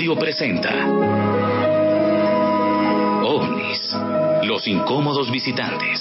[0.00, 0.70] Radio presenta
[3.22, 3.96] OVNIS,
[4.44, 6.00] los incómodos visitantes.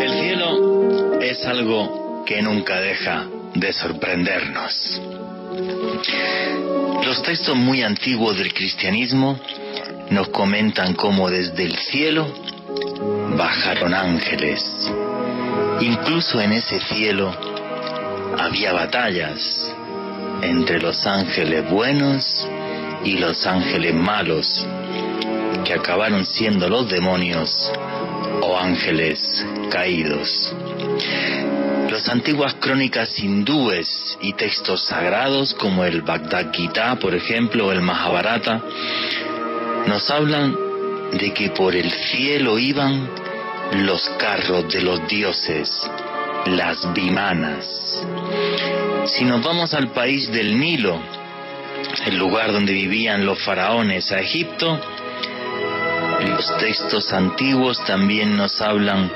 [0.00, 5.02] El cielo es algo que nunca deja de sorprendernos.
[7.04, 9.38] Los textos muy antiguos del cristianismo
[10.08, 12.52] nos comentan cómo desde el cielo
[13.36, 14.64] bajaron ángeles.
[15.80, 17.34] Incluso en ese cielo
[18.38, 19.74] había batallas
[20.42, 22.46] entre los ángeles buenos
[23.04, 24.66] y los ángeles malos,
[25.64, 27.72] que acabaron siendo los demonios
[28.42, 30.54] o ángeles caídos.
[31.90, 37.82] Las antiguas crónicas hindúes y textos sagrados como el Bhagavad Gita, por ejemplo, o el
[37.82, 38.62] Mahabharata,
[39.86, 40.56] nos hablan
[41.12, 43.10] de que por el cielo iban
[43.72, 45.70] los carros de los dioses,
[46.46, 47.66] las vimanas.
[49.06, 51.00] Si nos vamos al país del Nilo,
[52.06, 54.78] el lugar donde vivían los faraones a Egipto,
[56.28, 59.10] los textos antiguos también nos hablan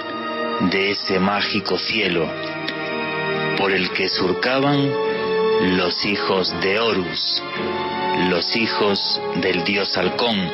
[0.70, 2.26] de ese mágico cielo
[3.58, 4.90] por el que surcaban
[5.76, 7.42] los hijos de Horus,
[8.30, 10.50] los hijos del dios halcón,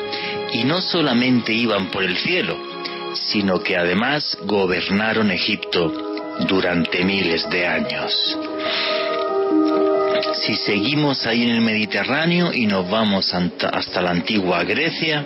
[0.51, 2.72] y no solamente iban por el cielo,
[3.13, 5.91] sino que además gobernaron Egipto
[6.47, 8.37] durante miles de años.
[10.33, 15.23] Si seguimos ahí en el Mediterráneo y nos vamos hasta la antigua Grecia,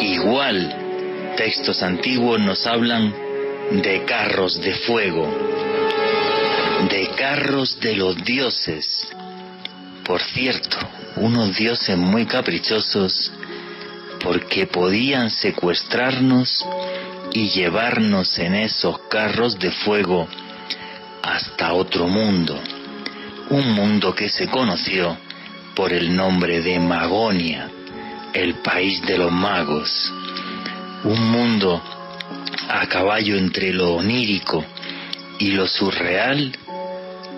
[0.00, 3.14] igual textos antiguos nos hablan
[3.70, 5.26] de carros de fuego,
[6.90, 9.08] de carros de los dioses.
[10.04, 10.76] Por cierto,
[11.16, 13.32] unos dioses muy caprichosos
[14.22, 16.64] porque podían secuestrarnos
[17.32, 20.28] y llevarnos en esos carros de fuego
[21.22, 22.60] hasta otro mundo,
[23.50, 25.16] un mundo que se conoció
[25.74, 27.70] por el nombre de Magonia,
[28.34, 30.12] el país de los magos,
[31.04, 31.82] un mundo
[32.68, 34.64] a caballo entre lo onírico
[35.38, 36.56] y lo surreal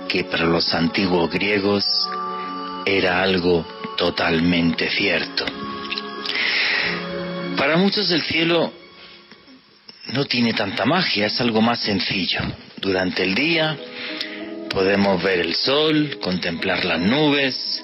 [0.08, 1.84] que para los antiguos griegos
[2.84, 3.64] era algo
[3.96, 5.63] totalmente cierto.
[7.64, 8.70] Para muchos el cielo
[10.12, 12.40] no tiene tanta magia, es algo más sencillo.
[12.76, 13.74] Durante el día
[14.68, 17.82] podemos ver el sol, contemplar las nubes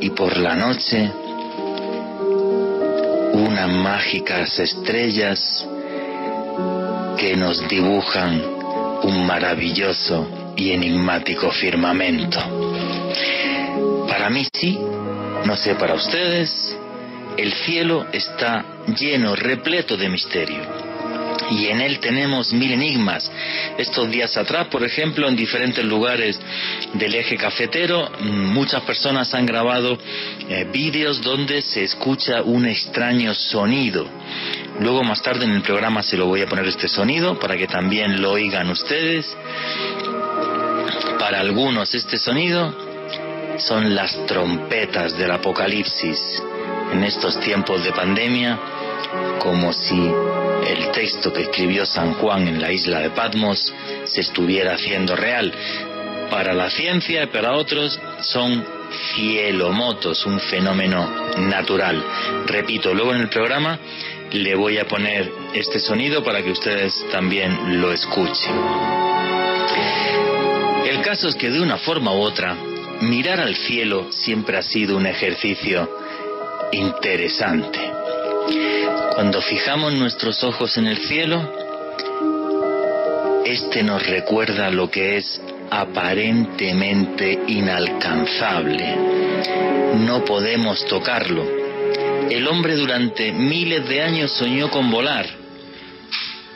[0.00, 1.10] y por la noche
[3.32, 5.66] unas mágicas estrellas
[7.18, 8.40] que nos dibujan
[9.02, 12.38] un maravilloso y enigmático firmamento.
[14.06, 14.78] Para mí sí,
[15.44, 16.78] no sé para ustedes,
[17.36, 18.64] el cielo está
[18.98, 20.62] lleno, repleto de misterio.
[21.50, 23.30] Y en él tenemos mil enigmas.
[23.78, 26.40] Estos días atrás, por ejemplo, en diferentes lugares
[26.94, 29.98] del eje cafetero, muchas personas han grabado
[30.48, 34.08] eh, vídeos donde se escucha un extraño sonido.
[34.80, 37.66] Luego más tarde en el programa se lo voy a poner este sonido para que
[37.68, 39.36] también lo oigan ustedes.
[41.18, 42.74] Para algunos este sonido
[43.58, 46.42] son las trompetas del apocalipsis
[46.92, 48.58] en estos tiempos de pandemia,
[49.38, 50.10] como si
[50.66, 53.72] el texto que escribió San Juan en la isla de Patmos
[54.04, 55.52] se estuviera haciendo real.
[56.30, 58.64] Para la ciencia y para otros son
[59.14, 61.08] cielomotos, un fenómeno
[61.38, 62.02] natural.
[62.46, 63.78] Repito, luego en el programa
[64.32, 68.54] le voy a poner este sonido para que ustedes también lo escuchen.
[70.84, 72.56] El caso es que de una forma u otra,
[73.00, 76.05] mirar al cielo siempre ha sido un ejercicio
[76.72, 77.78] interesante.
[79.14, 81.52] Cuando fijamos nuestros ojos en el cielo,
[83.44, 85.40] este nos recuerda lo que es
[85.70, 88.96] aparentemente inalcanzable.
[89.96, 91.44] No podemos tocarlo.
[92.30, 95.26] El hombre durante miles de años soñó con volar,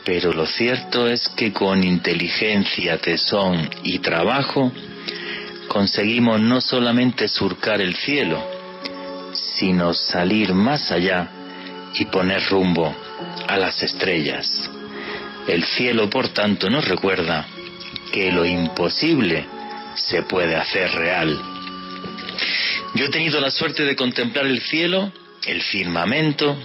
[0.04, 4.72] pero lo cierto es que con inteligencia, tesón y trabajo
[5.68, 8.59] conseguimos no solamente surcar el cielo,
[9.60, 11.28] sino salir más allá
[11.92, 12.96] y poner rumbo
[13.46, 14.70] a las estrellas.
[15.46, 17.46] El cielo, por tanto, nos recuerda
[18.10, 19.44] que lo imposible
[19.94, 21.38] se puede hacer real.
[22.94, 25.12] Yo he tenido la suerte de contemplar el cielo,
[25.44, 26.56] el firmamento,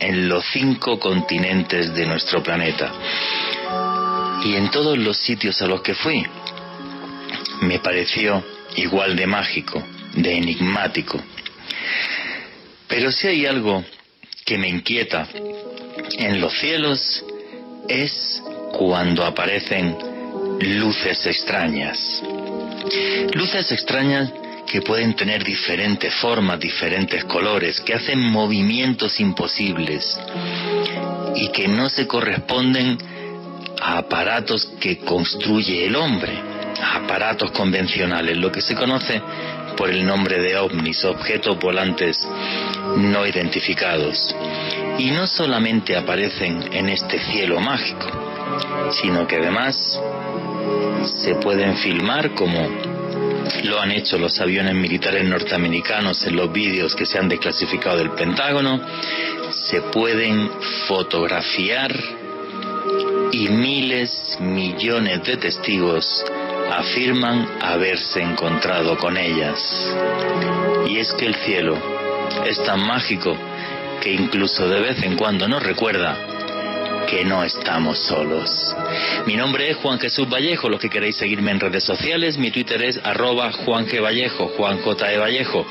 [0.00, 2.90] en los cinco continentes de nuestro planeta.
[4.44, 6.26] Y en todos los sitios a los que fui,
[7.60, 8.42] me pareció
[8.74, 11.20] igual de mágico, de enigmático.
[12.90, 13.84] Pero si hay algo
[14.44, 15.28] que me inquieta
[16.18, 17.24] en los cielos,
[17.88, 18.42] es
[18.72, 19.96] cuando aparecen
[20.60, 22.22] luces extrañas.
[23.32, 24.32] Luces extrañas
[24.66, 30.18] que pueden tener diferentes formas, diferentes colores, que hacen movimientos imposibles
[31.36, 32.98] y que no se corresponden
[33.80, 36.32] a aparatos que construye el hombre,
[36.82, 39.22] a aparatos convencionales, lo que se conoce
[39.76, 42.16] por el nombre de ovnis, objetos volantes
[42.96, 44.34] no identificados.
[44.98, 48.06] Y no solamente aparecen en este cielo mágico,
[48.90, 50.00] sino que además
[51.04, 52.68] se pueden filmar como
[53.64, 58.10] lo han hecho los aviones militares norteamericanos en los vídeos que se han desclasificado del
[58.10, 58.80] Pentágono,
[59.50, 60.50] se pueden
[60.86, 61.94] fotografiar
[63.32, 66.24] y miles, millones de testigos
[66.70, 69.94] afirman haberse encontrado con ellas.
[70.86, 71.76] Y es que el cielo
[72.46, 73.36] es tan mágico
[74.00, 76.16] que incluso de vez en cuando nos recuerda
[77.08, 78.74] que no estamos solos.
[79.26, 82.82] Mi nombre es Juan Jesús Vallejo, los que queréis seguirme en redes sociales, mi Twitter
[82.82, 84.00] es arroba Juan G.
[84.00, 85.12] Vallejo, Juan J.
[85.12, 85.18] E.
[85.18, 85.66] Vallejo.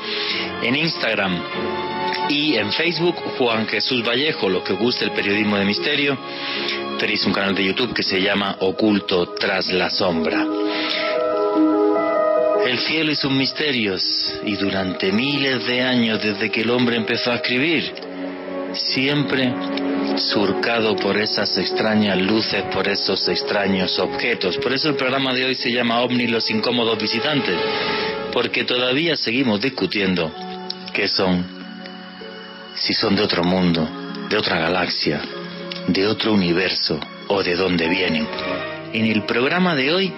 [0.62, 1.42] En Instagram
[2.28, 6.16] y en Facebook, Juan Jesús Vallejo, los que guste el periodismo de misterio.
[6.98, 10.46] Tenéis un canal de YouTube que se llama Oculto tras la sombra.
[12.64, 17.32] El cielo y sus misterios, y durante miles de años desde que el hombre empezó
[17.32, 17.92] a escribir,
[18.74, 19.52] siempre
[20.16, 24.56] surcado por esas extrañas luces, por esos extraños objetos.
[24.58, 27.56] Por eso el programa de hoy se llama OVNI los incómodos visitantes,
[28.32, 30.30] porque todavía seguimos discutiendo
[30.92, 31.59] qué son,
[32.80, 33.86] si son de otro mundo,
[34.28, 35.20] de otra galaxia,
[35.86, 36.98] de otro universo
[37.28, 38.26] o de dónde vienen.
[38.92, 40.12] En el programa de hoy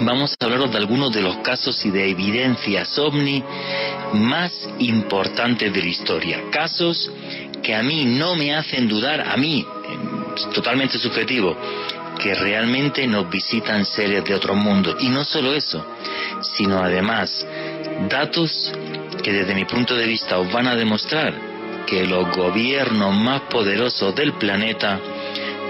[0.00, 3.42] vamos a hablaros de algunos de los casos y de evidencias ovni
[4.14, 6.42] más importantes de la historia.
[6.52, 7.10] Casos
[7.60, 9.66] que a mí no me hacen dudar, a mí,
[10.54, 11.56] totalmente subjetivo,
[12.20, 14.96] que realmente nos visitan seres de otro mundo.
[15.00, 15.84] Y no solo eso,
[16.56, 17.44] sino además
[18.08, 18.72] datos
[19.22, 21.47] que desde mi punto de vista os van a demostrar
[21.88, 25.00] que los gobiernos más poderosos del planeta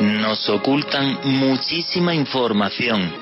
[0.00, 3.12] nos ocultan muchísima información.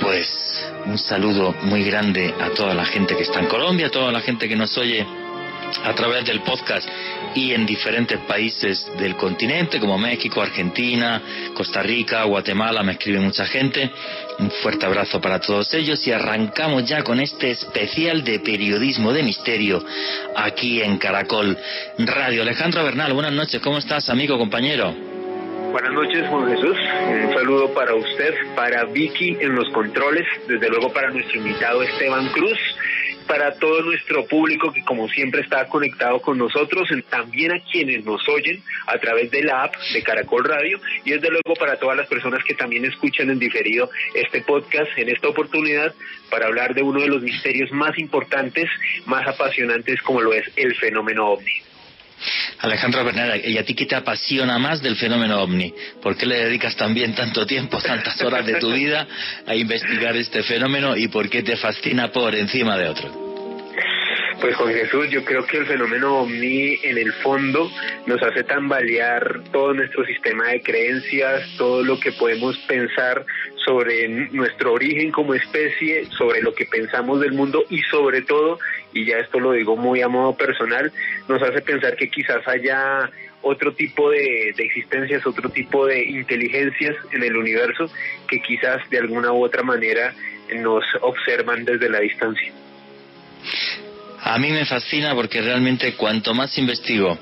[0.00, 4.10] Pues un saludo muy grande a toda la gente que está en Colombia, a toda
[4.10, 5.06] la gente que nos oye
[5.84, 6.88] a través del podcast
[7.34, 11.20] y en diferentes países del continente como México, Argentina,
[11.54, 13.90] Costa Rica, Guatemala, me escribe mucha gente.
[14.38, 19.22] Un fuerte abrazo para todos ellos y arrancamos ya con este especial de periodismo de
[19.22, 19.84] misterio
[20.36, 21.56] aquí en Caracol
[21.98, 22.42] Radio.
[22.42, 24.94] Alejandro Bernal, buenas noches, ¿cómo estás amigo, compañero?
[25.72, 26.76] Buenas noches, Juan Jesús.
[27.08, 32.28] Un saludo para usted, para Vicky en los controles, desde luego para nuestro invitado Esteban
[32.28, 32.58] Cruz
[33.22, 38.26] para todo nuestro público que como siempre está conectado con nosotros, también a quienes nos
[38.28, 42.08] oyen a través de la app de Caracol Radio y desde luego para todas las
[42.08, 45.94] personas que también escuchan en diferido este podcast en esta oportunidad
[46.30, 48.68] para hablar de uno de los misterios más importantes,
[49.06, 51.71] más apasionantes como lo es el fenómeno ovni.
[52.60, 55.72] Alejandro Bernal, ¿y a ti qué te apasiona más del fenómeno ovni?
[56.00, 59.06] ¿Por qué le dedicas también tanto tiempo, tantas horas de tu vida
[59.46, 63.31] a investigar este fenómeno y por qué te fascina por encima de otro?
[64.42, 67.70] Pues Juan Jesús, yo creo que el fenómeno ovni en el fondo
[68.06, 73.24] nos hace tambalear todo nuestro sistema de creencias, todo lo que podemos pensar
[73.64, 78.58] sobre nuestro origen como especie, sobre lo que pensamos del mundo y sobre todo,
[78.92, 80.90] y ya esto lo digo muy a modo personal,
[81.28, 83.08] nos hace pensar que quizás haya
[83.42, 87.88] otro tipo de, de, existencias, otro tipo de inteligencias en el universo
[88.26, 90.12] que quizás de alguna u otra manera
[90.52, 92.52] nos observan desde la distancia.
[94.24, 97.18] A mí me fascina porque realmente cuanto más investigo,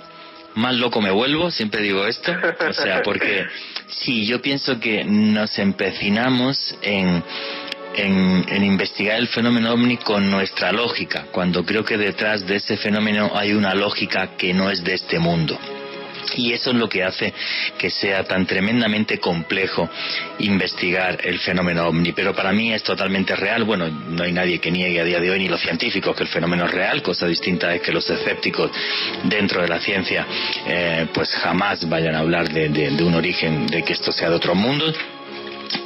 [0.55, 2.33] más loco me vuelvo, siempre digo esto,
[2.69, 3.47] o sea, porque
[3.89, 7.23] sí, yo pienso que nos empecinamos en,
[7.95, 12.77] en, en, investigar el fenómeno ovni con nuestra lógica, cuando creo que detrás de ese
[12.77, 15.59] fenómeno hay una lógica que no es de este mundo.
[16.37, 17.33] Y eso es lo que hace
[17.79, 19.89] que sea tan tremendamente complejo
[20.39, 22.13] investigar el fenómeno ovni.
[22.13, 23.65] Pero para mí es totalmente real.
[23.65, 26.29] Bueno, no hay nadie que niegue a día de hoy, ni los científicos, que el
[26.29, 27.03] fenómeno es real.
[27.03, 28.71] Cosa distinta es que los escépticos
[29.25, 30.27] dentro de la ciencia
[30.67, 34.31] eh, pues jamás vayan a hablar de, de, de un origen, de que esto sea
[34.31, 34.93] de otro mundo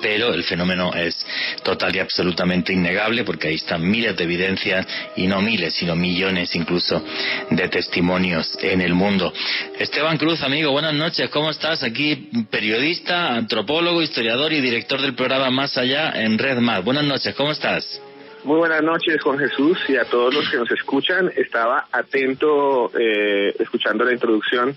[0.00, 1.26] pero el fenómeno es
[1.62, 4.86] total y absolutamente innegable porque ahí están miles de evidencias
[5.16, 7.02] y no miles, sino millones incluso
[7.50, 9.32] de testimonios en el mundo.
[9.78, 11.82] Esteban Cruz, amigo, buenas noches, ¿cómo estás?
[11.82, 16.84] Aquí periodista, antropólogo, historiador y director del programa Más Allá en Red Más.
[16.84, 18.00] Buenas noches, ¿cómo estás?
[18.44, 21.32] Muy buenas noches, Juan Jesús, y a todos los que nos escuchan.
[21.34, 24.76] Estaba atento eh, escuchando la introducción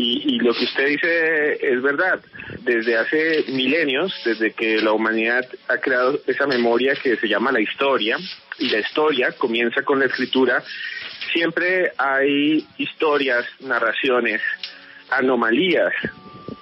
[0.00, 2.20] Y, lo que usted dice es verdad.
[2.60, 7.60] Desde hace milenios, desde que la humanidad ha creado esa memoria que se llama la
[7.60, 8.16] historia,
[8.58, 10.62] y la historia comienza con la escritura,
[11.32, 14.40] siempre hay historias, narraciones,
[15.10, 15.92] anomalías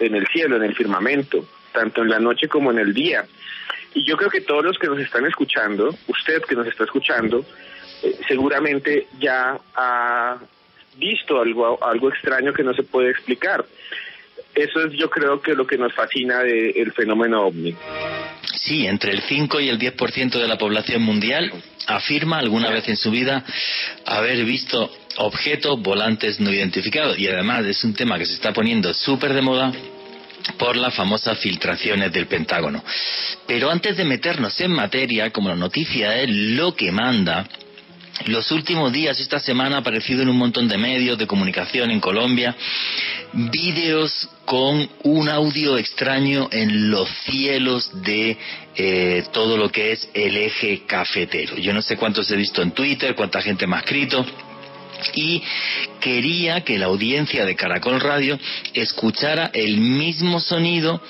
[0.01, 3.27] en el cielo, en el firmamento, tanto en la noche como en el día.
[3.93, 7.45] Y yo creo que todos los que nos están escuchando, usted que nos está escuchando,
[8.03, 10.39] eh, seguramente ya ha
[10.99, 13.65] visto algo, algo extraño que no se puede explicar.
[14.55, 17.75] Eso es yo creo que lo que nos fascina del fenómeno ovni.
[18.55, 21.53] Sí, entre el 5 y el 10% de la población mundial
[21.87, 23.45] afirma alguna vez en su vida
[24.07, 27.19] haber visto objetos volantes no identificados.
[27.19, 29.73] Y además es un tema que se está poniendo súper de moda
[30.59, 32.83] por las famosas filtraciones del Pentágono.
[33.47, 37.47] Pero antes de meternos en materia, como la noticia es lo que manda,
[38.25, 42.01] los últimos días, esta semana, ha aparecido en un montón de medios de comunicación en
[42.01, 42.57] Colombia
[43.33, 48.39] vídeos con un audio extraño en los cielos de
[48.75, 51.57] eh, todo lo que es el eje cafetero.
[51.59, 54.25] Yo no sé cuántos he visto en Twitter, cuánta gente me ha escrito
[55.15, 55.43] y
[56.01, 58.39] quería que la audiencia de Caracol Radio
[58.73, 61.01] escuchara el mismo sonido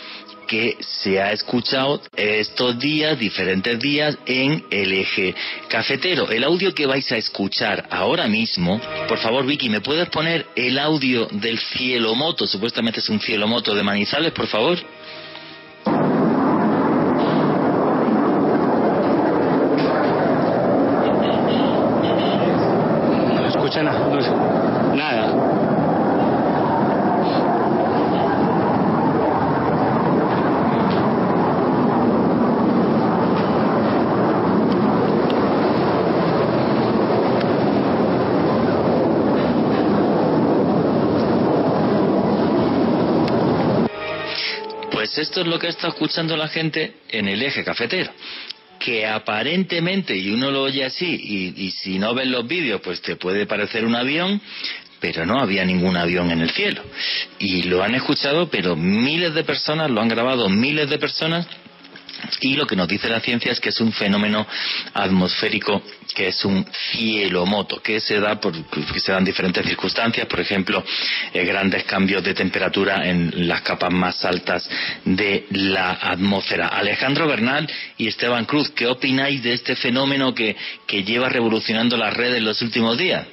[0.47, 5.35] que se ha escuchado estos días, diferentes días, en el eje
[5.69, 6.31] cafetero.
[6.31, 10.79] El audio que vais a escuchar ahora mismo, por favor Vicky, ¿me puedes poner el
[10.79, 12.47] audio del Cielomoto?
[12.47, 14.79] Supuestamente es un Cielomoto de Manizales, por favor.
[23.35, 24.09] No escucha nada,
[24.95, 25.76] nada.
[45.37, 48.11] Esto es lo que está escuchando la gente en el eje cafetero
[48.79, 53.17] que aparentemente, y uno lo oye así, y, si no ves los vídeos, pues te
[53.17, 54.41] puede parecer un avión,
[55.01, 56.83] pero no había ningún avión en el cielo.
[57.39, 61.47] Y lo han escuchado, pero miles de personas, lo han grabado miles de personas,
[62.41, 64.47] y lo que nos dice la ciencia es que es un fenómeno
[64.95, 65.83] atmosférico
[66.15, 70.83] que es un cielomoto, que se da por que se dan diferentes circunstancias, por ejemplo,
[71.33, 74.69] eh, grandes cambios de temperatura en las capas más altas
[75.05, 76.69] de la atmósfera.
[76.69, 77.69] Alejandro Bernal
[77.99, 80.57] y Esteban Cruz, ¿qué opináis de este fenómeno que,
[80.87, 83.27] que lleva revolucionando las redes en los últimos días?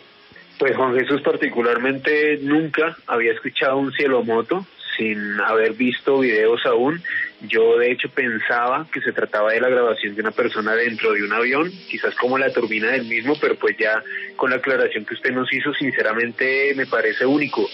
[0.57, 4.65] Pues Juan Jesús particularmente nunca había escuchado un cielomoto
[4.97, 7.01] sin haber visto videos aún.
[7.41, 11.23] Yo de hecho pensaba que se trataba de la grabación de una persona dentro de
[11.23, 14.01] un avión, quizás como la turbina del mismo, pero pues ya
[14.37, 17.67] con la aclaración que usted nos hizo, sinceramente me parece único.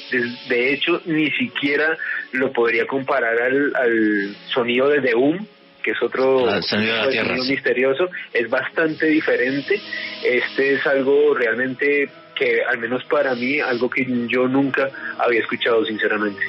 [0.48, 1.96] De, hecho, ni siquiera
[2.32, 5.46] lo podría comparar al, sonido de The Um,
[5.84, 7.10] que es otro sonido,
[7.48, 9.80] misterioso, es bastante diferente.
[10.24, 15.86] Este es algo realmente que, al menos para mí, algo que yo nunca había escuchado,
[15.86, 16.42] sinceramente.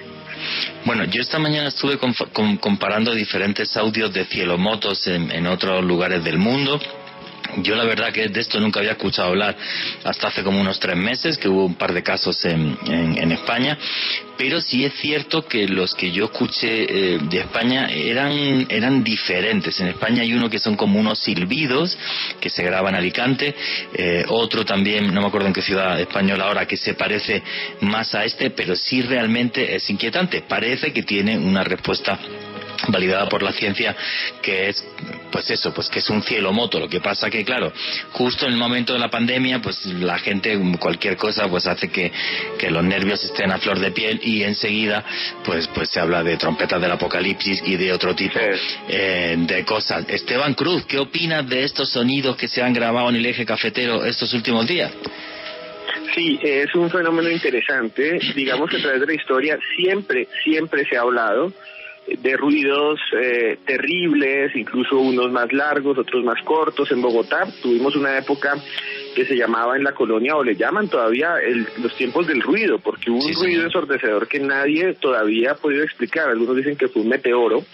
[0.85, 6.39] Bueno, yo esta mañana estuve comparando diferentes audios de cielomotos en, en otros lugares del
[6.39, 6.81] mundo
[7.59, 9.57] yo la verdad que de esto nunca había escuchado hablar
[10.05, 13.79] hasta hace como unos tres meses, que hubo un par de casos en, en, España,
[14.37, 19.79] pero sí es cierto que los que yo escuché eh, de España eran, eran diferentes.
[19.81, 21.97] En España hay uno que son como unos silbidos
[22.41, 23.55] que se graban en Alicante,
[23.95, 27.43] eh, otro también, no me acuerdo en qué ciudad española ahora, que se parece
[27.81, 30.43] más a este, pero sí realmente es inquietante.
[30.43, 32.19] Parece que tiene una respuesta
[32.89, 33.95] validada por la ciencia
[34.43, 34.85] que es
[35.31, 37.73] pues eso pues que es un cielo moto lo que pasa que claro
[38.13, 42.13] justo en el momento de la pandemia pues la gente cualquier cosa pues hace que,
[42.59, 45.05] que los nervios estén a flor de piel y enseguida
[45.45, 48.39] pues pues se habla de trompetas del apocalipsis y de otro tipo
[48.89, 53.17] eh, de cosas Esteban Cruz ¿qué opinas de estos sonidos que se han grabado en
[53.17, 54.93] el eje cafetero estos últimos días?
[56.15, 58.19] Sí, es un fenómeno interesante.
[58.35, 61.53] Digamos que a través de la historia siempre, siempre se ha hablado
[62.19, 66.91] de ruidos eh, terribles, incluso unos más largos, otros más cortos.
[66.91, 68.57] En Bogotá tuvimos una época
[69.15, 71.35] que se llamaba en la colonia, o le llaman todavía
[71.79, 76.29] los tiempos del ruido, porque hubo un ruido ensordecedor que nadie todavía ha podido explicar.
[76.29, 77.65] Algunos dicen que fue un meteoro.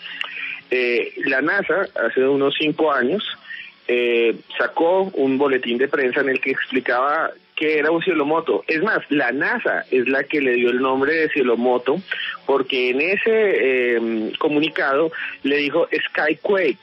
[0.71, 3.23] Eh, la NASA, hace unos cinco años,
[3.89, 8.65] eh, sacó un boletín de prensa en el que explicaba que era un cielomoto.
[8.69, 11.97] Es más, la NASA es la que le dio el nombre de cielomoto
[12.45, 15.11] porque en ese eh, comunicado
[15.43, 16.79] le dijo Skyquake,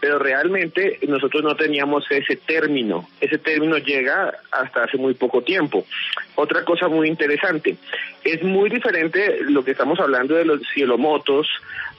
[0.00, 3.08] pero realmente nosotros no teníamos ese término.
[3.20, 5.86] Ese término llega hasta hace muy poco tiempo.
[6.34, 7.76] Otra cosa muy interesante,
[8.24, 11.46] es muy diferente lo que estamos hablando de los cielomotos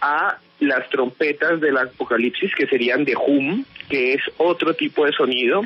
[0.02, 5.62] a las trompetas del apocalipsis que serían de hum, que es otro tipo de sonido.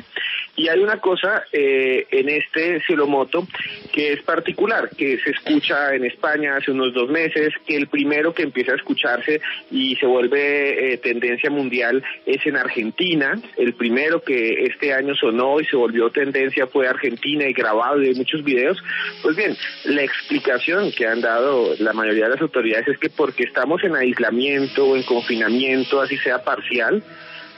[0.56, 3.46] Y hay una cosa eh, en este cielomoto
[3.92, 8.34] que es particular, que se escucha en España hace unos dos meses, que el primero
[8.34, 9.40] que empieza a escucharse
[9.70, 13.40] y se vuelve eh, tendencia mundial es en Argentina.
[13.56, 18.08] El primero que este año sonó y se volvió tendencia fue Argentina y grabado y
[18.08, 18.82] hay muchos videos.
[19.22, 23.44] Pues bien, la explicación que han dado la mayoría de las autoridades es que porque
[23.44, 27.02] estamos en aislamiento en confinamiento, así sea parcial,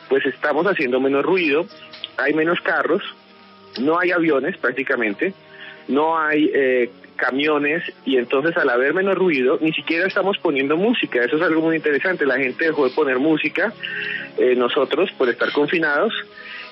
[0.09, 1.67] pues estamos haciendo menos ruido,
[2.17, 3.03] hay menos carros,
[3.79, 5.35] no hay aviones prácticamente,
[5.89, 11.23] no hay eh, camiones y entonces al haber menos ruido ni siquiera estamos poniendo música,
[11.23, 13.73] eso es algo muy interesante, la gente dejó de poner música,
[14.39, 16.13] eh, nosotros por estar confinados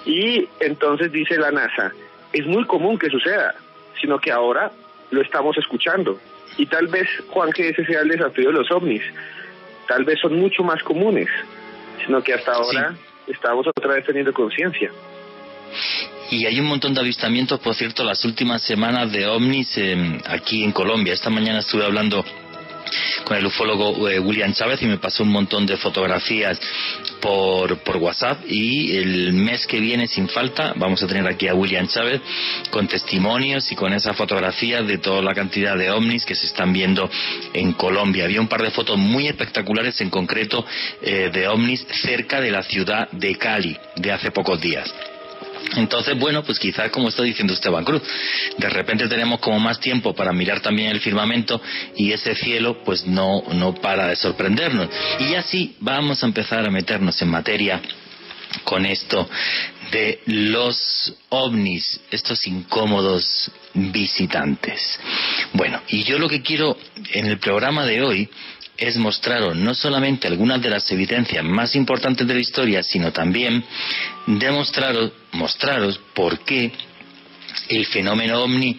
[0.05, 1.93] y entonces dice la NASA,
[2.33, 3.55] es muy común que suceda,
[4.01, 4.71] sino que ahora
[5.11, 6.19] lo estamos escuchando
[6.57, 9.03] y tal vez Juan que ese sea el desafío de los ovnis,
[9.89, 11.29] tal vez son mucho más comunes,
[12.05, 12.95] sino que hasta ahora
[13.27, 14.93] estamos otra vez teniendo conciencia.
[16.31, 20.63] Y hay un montón de avistamientos, por cierto, las últimas semanas de ovnis eh, aquí
[20.63, 21.15] en Colombia.
[21.15, 22.23] Esta mañana estuve hablando
[23.25, 26.61] con el ufólogo eh, William Chávez y me pasó un montón de fotografías
[27.21, 31.55] por, por WhatsApp y el mes que viene sin falta vamos a tener aquí a
[31.55, 32.21] William Chávez
[32.71, 36.73] con testimonios y con esas fotografías de toda la cantidad de ovnis que se están
[36.73, 37.11] viendo
[37.53, 38.25] en Colombia.
[38.25, 40.65] Había un par de fotos muy espectaculares en concreto
[41.03, 44.93] eh, de ovnis cerca de la ciudad de Cali de hace pocos días.
[45.77, 48.03] Entonces, bueno, pues quizás como está diciendo Esteban Cruz,
[48.57, 51.61] de repente tenemos como más tiempo para mirar también el firmamento
[51.97, 54.89] y ese cielo pues no, no para de sorprendernos.
[55.21, 57.81] Y así vamos a empezar a meternos en materia
[58.65, 59.29] con esto
[59.91, 64.99] de los ovnis, estos incómodos visitantes.
[65.53, 66.77] Bueno, y yo lo que quiero
[67.13, 68.29] en el programa de hoy
[68.79, 73.63] es mostraros no solamente algunas de las evidencias más importantes de la historia, sino también
[74.27, 76.73] demostraros, mostraros por qué
[77.69, 78.79] el fenómeno ovni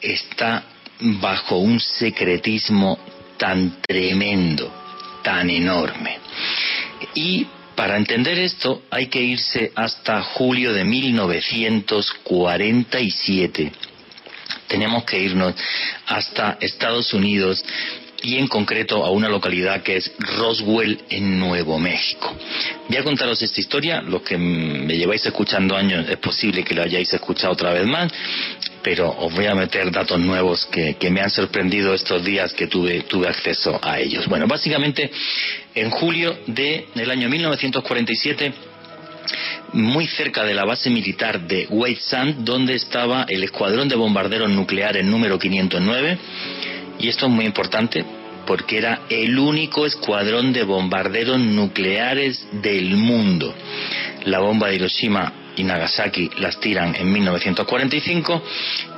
[0.00, 0.64] está
[1.00, 2.98] bajo un secretismo
[3.36, 4.72] tan tremendo,
[5.22, 6.18] tan enorme.
[7.14, 13.72] Y para entender esto hay que irse hasta julio de 1947.
[14.68, 15.54] Tenemos que irnos
[16.06, 17.64] hasta Estados Unidos
[18.22, 22.34] y en concreto a una localidad que es Roswell en Nuevo México.
[22.88, 26.82] Voy a contaros esta historia, los que me lleváis escuchando años es posible que lo
[26.82, 28.12] hayáis escuchado otra vez más,
[28.82, 33.02] pero os voy a meter datos nuevos que, me han sorprendido estos días que tuve,
[33.02, 34.26] tuve acceso a ellos.
[34.28, 35.10] Bueno, básicamente
[35.74, 38.52] en julio del año 1947
[39.72, 44.50] muy cerca de la base militar de White Sand, donde estaba el escuadrón de bombarderos
[44.50, 46.18] nucleares número 509,
[47.00, 48.04] y esto es muy importante
[48.46, 53.54] porque era el único escuadrón de bombarderos nucleares del mundo.
[54.24, 58.42] La bomba de Hiroshima y Nagasaki las tiran en 1945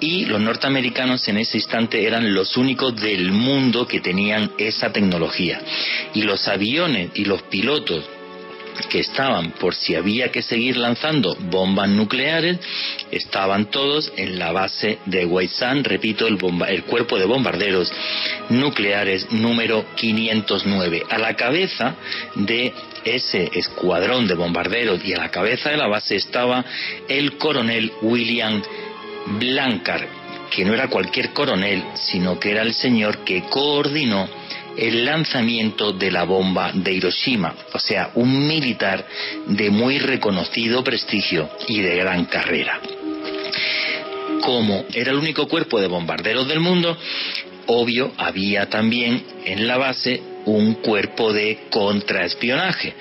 [0.00, 5.60] y los norteamericanos en ese instante eran los únicos del mundo que tenían esa tecnología.
[6.14, 8.08] Y los aviones y los pilotos
[8.88, 12.58] que estaban por si había que seguir lanzando bombas nucleares,
[13.10, 17.92] estaban todos en la base de Waisan, repito, el, el cuerpo de bombarderos
[18.50, 21.02] nucleares número 509.
[21.08, 21.94] A la cabeza
[22.34, 22.72] de
[23.04, 26.64] ese escuadrón de bombarderos y a la cabeza de la base estaba
[27.08, 28.62] el coronel William
[29.38, 30.06] Blancar,
[30.50, 34.28] que no era cualquier coronel, sino que era el señor que coordinó
[34.76, 39.06] el lanzamiento de la bomba de Hiroshima, o sea, un militar
[39.46, 42.80] de muy reconocido prestigio y de gran carrera.
[44.40, 46.96] Como era el único cuerpo de bombarderos del mundo,
[47.66, 52.94] obvio, había también en la base un cuerpo de contraespionaje,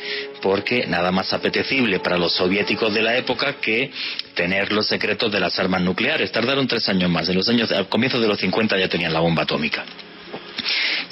[0.43, 3.89] porque nada más apetecible para los soviéticos de la época que
[4.35, 6.31] tener los secretos de las armas nucleares.
[6.31, 9.21] Tardaron tres años más, en los años, al comienzo de los 50 ya tenían la
[9.21, 9.83] bomba atómica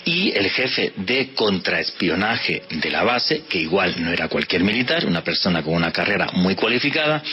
[0.05, 5.23] y el jefe de contraespionaje de la base, que igual no era cualquier militar, una
[5.23, 7.23] persona con una carrera muy cualificada,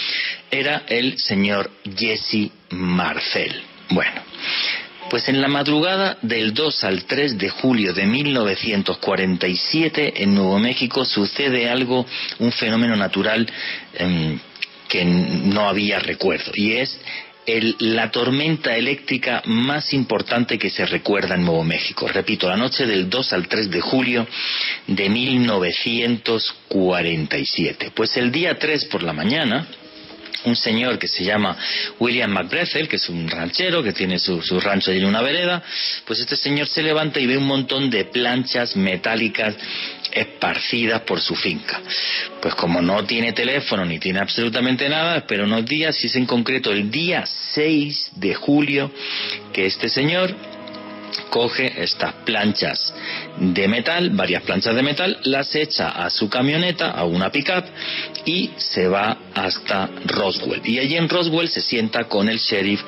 [0.51, 3.63] era el señor Jesse Marcel.
[3.91, 4.23] Bueno,
[5.09, 11.05] pues en la madrugada del 2 al 3 de julio de 1947 en Nuevo México
[11.05, 12.05] sucede algo,
[12.41, 13.47] un fenómeno natural
[13.95, 14.39] em,
[14.89, 16.99] que no había recuerdo, y es
[17.79, 22.09] la tormenta eléctrica más importante que se recuerda en Nuevo México.
[22.09, 24.27] Repito, la noche del 2 al 3 de julio
[24.87, 27.93] de 1947.
[27.95, 29.69] Pues el día 3 por la mañana,
[30.47, 31.57] un señor que se llama
[31.99, 35.63] William McBrethel, que es un ranchero que tiene su, rancho ahí en una vereda,
[36.05, 39.55] pues este señor se levanta y ve un montón de planchas metálicas
[40.13, 41.81] esparcidas por su finca.
[42.41, 46.27] Pues como no tiene teléfono ni tiene absolutamente nada, espera unos días, y es en
[46.27, 48.93] concreto el día 6 de julio
[49.53, 50.35] que este señor
[51.31, 52.95] coge estas planchas
[53.39, 57.65] de metal, varias planchas de metal, las echa a su camioneta, a una pickup,
[58.27, 60.61] y se va hasta Roswell.
[60.65, 62.83] Y allí en Roswell se sienta con el sheriff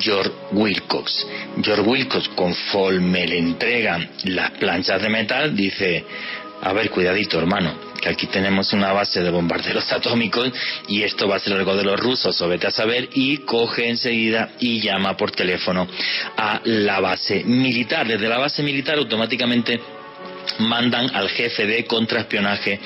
[0.00, 1.26] George Wilcox.
[1.62, 6.04] George Wilcox, conforme le entregan las planchas de metal, dice,
[6.62, 10.50] a ver, cuidadito, hermano, que aquí tenemos una base de bombarderos atómicos
[10.88, 13.88] y esto va a ser algo de los rusos, o vete a saber, y coge
[13.88, 15.86] enseguida y llama por teléfono
[16.36, 18.08] a la base militar.
[18.08, 19.97] Desde la base militar automáticamente
[20.58, 22.80] mandan al jefe de contraespionaje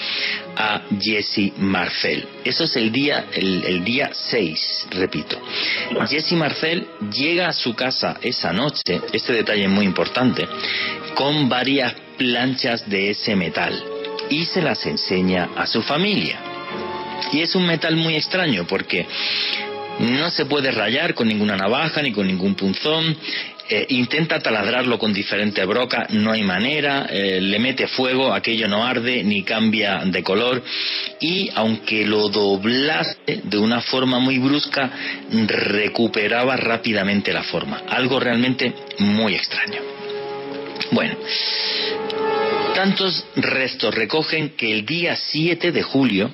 [0.57, 2.27] a Jesse Marcel.
[2.45, 5.41] Eso es el día, el, el, día 6, repito.
[6.09, 10.47] Jesse Marcel llega a su casa esa noche, este detalle es muy importante,
[11.15, 13.83] con varias planchas de ese metal
[14.31, 16.39] y se las enseña a su familia.
[17.33, 19.07] Y es un metal muy extraño porque
[19.99, 23.17] no se puede rayar con ninguna navaja ni con ningún punzón.
[23.69, 28.85] Eh, intenta taladrarlo con diferente broca, no hay manera, eh, le mete fuego, aquello no
[28.85, 30.63] arde ni cambia de color
[31.21, 34.91] y aunque lo doblase de una forma muy brusca,
[35.47, 39.81] recuperaba rápidamente la forma, algo realmente muy extraño.
[40.91, 41.15] Bueno,
[42.75, 46.31] tantos restos recogen que el día 7 de julio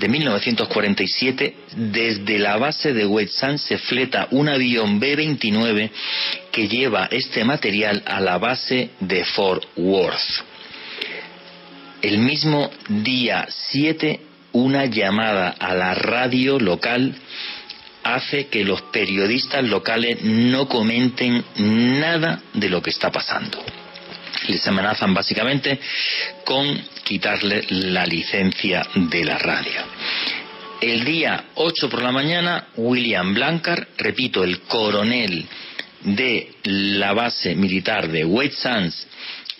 [0.00, 5.90] de 1947, desde la base de Westsand se fleta un avión B-29
[6.50, 10.42] que lleva este material a la base de Fort Worth.
[12.00, 14.20] El mismo día 7,
[14.52, 17.14] una llamada a la radio local
[18.02, 23.62] hace que los periodistas locales no comenten nada de lo que está pasando
[24.50, 25.78] les amenazan básicamente
[26.44, 29.80] con quitarle la licencia de la radio.
[30.80, 35.46] El día 8 por la mañana, William Blancard, repito, el coronel
[36.02, 39.06] de la base militar de White Sands,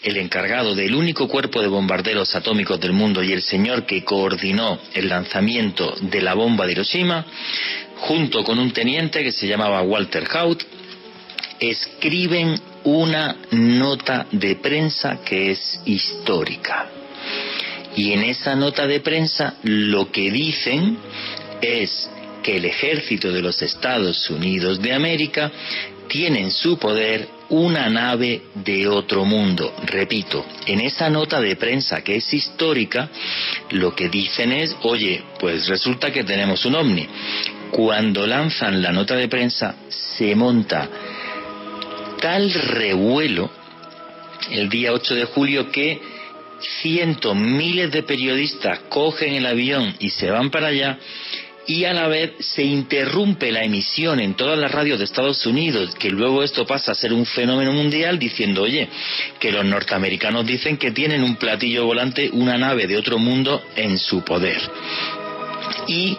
[0.02, 4.80] el encargado del único cuerpo de bombarderos atómicos del mundo y el señor que coordinó
[4.94, 7.26] el lanzamiento de la bomba de Hiroshima,
[7.96, 10.62] junto con un teniente que se llamaba Walter Haut,
[11.60, 16.88] escriben una nota de prensa que es histórica.
[17.96, 20.98] Y en esa nota de prensa lo que dicen
[21.60, 22.08] es
[22.42, 25.50] que el ejército de los Estados Unidos de América
[26.08, 29.74] tiene en su poder una nave de otro mundo.
[29.84, 33.08] Repito, en esa nota de prensa que es histórica,
[33.70, 37.06] lo que dicen es, oye, pues resulta que tenemos un ovni.
[37.70, 40.88] Cuando lanzan la nota de prensa, se monta
[42.20, 43.50] tal revuelo
[44.50, 46.00] el día 8 de julio que
[46.82, 50.98] cientos, miles de periodistas cogen el avión y se van para allá
[51.66, 55.94] y a la vez se interrumpe la emisión en todas las radios de Estados Unidos,
[55.94, 58.88] que luego esto pasa a ser un fenómeno mundial, diciendo, oye,
[59.38, 63.98] que los norteamericanos dicen que tienen un platillo volante, una nave de otro mundo en
[63.98, 64.58] su poder.
[65.86, 66.16] Y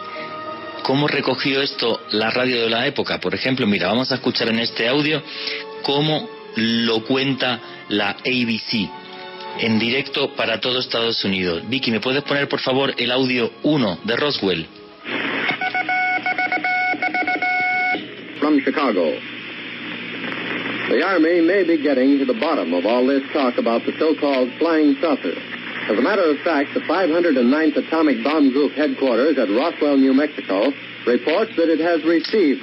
[0.84, 3.20] ¿Cómo recogió esto la radio de la época?
[3.20, 5.22] Por ejemplo, mira, vamos a escuchar en este audio
[5.82, 8.90] cómo lo cuenta la ABC
[9.60, 11.64] en directo para todo Estados Unidos.
[11.68, 14.66] Vicky, ¿me puedes poner por favor el audio 1 de Roswell?
[18.40, 19.14] From Chicago.
[20.90, 24.50] The Army may be getting to the bottom of all this talk about the so-called
[24.60, 25.34] flying saucer.
[25.90, 30.72] As a matter of fact, the 509th Atomic Bomb Group headquarters at Roswell, New Mexico,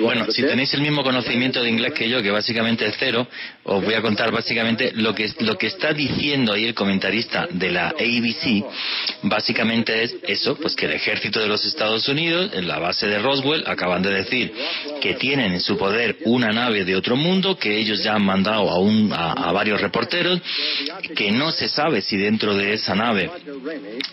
[0.04, 3.26] Bueno, si tenéis el mismo conocimiento de inglés que yo, que básicamente es cero,
[3.68, 7.70] os voy a contar básicamente lo que, lo que está diciendo ahí el comentarista de
[7.70, 8.64] la ABC,
[9.22, 13.18] básicamente es eso, pues que el ejército de los Estados Unidos, en la base de
[13.18, 14.52] Roswell, acaban de decir
[15.02, 18.70] que tienen en su poder una nave de otro mundo, que ellos ya han mandado
[18.70, 20.40] a, un, a varios reporteros,
[21.14, 23.30] que no se sabe si dentro de esa nave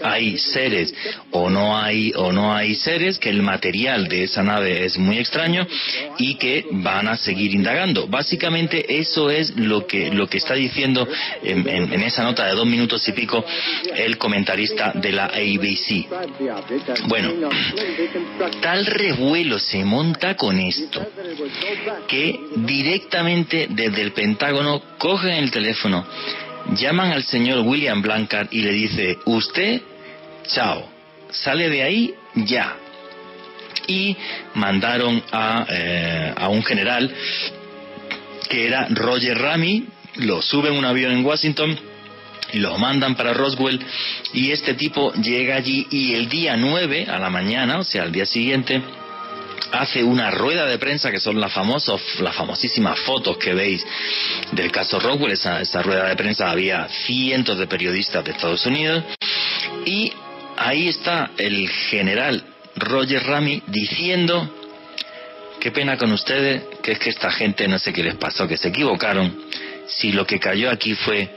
[0.01, 0.93] hay seres
[1.31, 5.17] o no hay, o no hay seres, que el material de esa nave es muy
[5.17, 5.65] extraño
[6.17, 8.07] y que van a seguir indagando.
[8.07, 11.07] Básicamente eso es lo que, lo que está diciendo
[11.43, 13.43] en, esa nota de dos minutos y pico
[13.95, 16.07] el comentarista de la ABC.
[17.07, 17.49] Bueno,
[18.61, 21.05] tal revuelo se monta con esto
[22.07, 26.05] que directamente desde el Pentágono cogen el teléfono,
[26.73, 29.81] llaman al señor William Blancard y le dice, usted,
[30.47, 30.89] chao,
[31.29, 32.75] sale de ahí ya.
[33.87, 34.17] Y
[34.55, 37.13] mandaron a, eh, a un general
[38.47, 41.77] que era Roger Ramy, lo suben en un avión en Washington,
[42.53, 43.79] lo mandan para Roswell
[44.33, 48.11] y este tipo llega allí y el día 9 a la mañana, o sea, al
[48.11, 48.81] día siguiente,
[49.71, 53.85] hace una rueda de prensa que son las famosas, las famosísimas fotos que veis
[54.51, 55.33] del caso Roswell.
[55.33, 59.03] Esa, esa rueda de prensa había cientos de periodistas de Estados Unidos
[59.85, 60.11] y
[60.57, 62.43] ahí está el general
[62.75, 64.49] Roger Ramy diciendo
[65.65, 68.55] qué pena con ustedes, que es que esta gente no sé qué les pasó, que
[68.55, 69.35] se equivocaron,
[69.87, 71.27] si lo que cayó aquí fue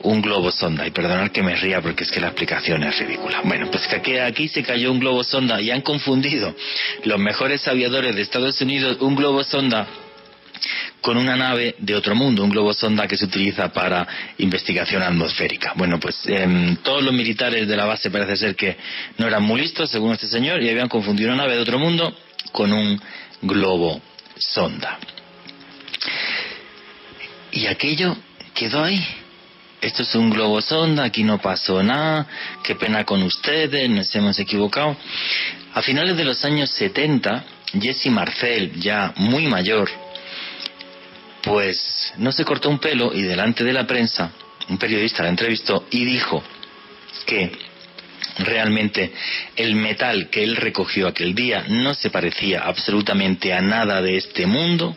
[0.00, 0.84] un globo sonda.
[0.84, 3.40] Y perdonar que me ría porque es que la explicación es ridícula.
[3.44, 6.52] Bueno, pues que aquí se cayó un globo sonda y han confundido
[7.04, 9.86] los mejores aviadores de Estados Unidos un globo sonda
[11.00, 15.74] con una nave de otro mundo, un globo sonda que se utiliza para investigación atmosférica.
[15.76, 18.76] Bueno, pues em, todos los militares de la base parece ser que
[19.18, 22.12] no eran muy listos, según este señor, y habían confundido una nave de otro mundo
[22.50, 23.00] con un
[23.42, 24.00] globo
[24.38, 24.98] sonda.
[27.52, 28.16] Y aquello
[28.54, 29.04] quedó ahí
[29.82, 32.24] esto es un globo sonda, aquí no pasó nada,
[32.62, 34.96] qué pena con ustedes, nos hemos equivocado.
[35.74, 37.44] A finales de los años 70,
[37.80, 39.90] Jesse Marcel, ya muy mayor,
[41.42, 44.30] pues no se cortó un pelo y delante de la prensa,
[44.68, 46.40] un periodista la entrevistó y dijo
[47.26, 47.50] que
[48.38, 49.12] realmente
[49.56, 54.46] el metal que él recogió aquel día no se parecía absolutamente a nada de este
[54.46, 54.96] mundo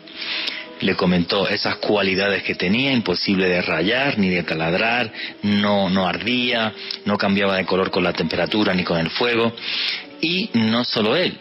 [0.80, 5.10] le comentó esas cualidades que tenía, imposible de rayar ni de taladrar,
[5.42, 6.72] no, no ardía,
[7.04, 9.54] no cambiaba de color con la temperatura ni con el fuego.
[10.20, 11.38] Y no solo él,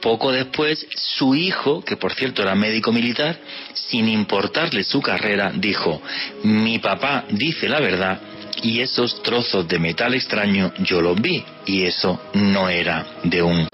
[0.00, 3.36] poco después su hijo, que por cierto era médico militar,
[3.74, 6.00] sin importarle su carrera, dijo,
[6.44, 8.20] mi papá dice la verdad
[8.62, 13.68] y esos trozos de metal extraño yo los vi y eso no era de un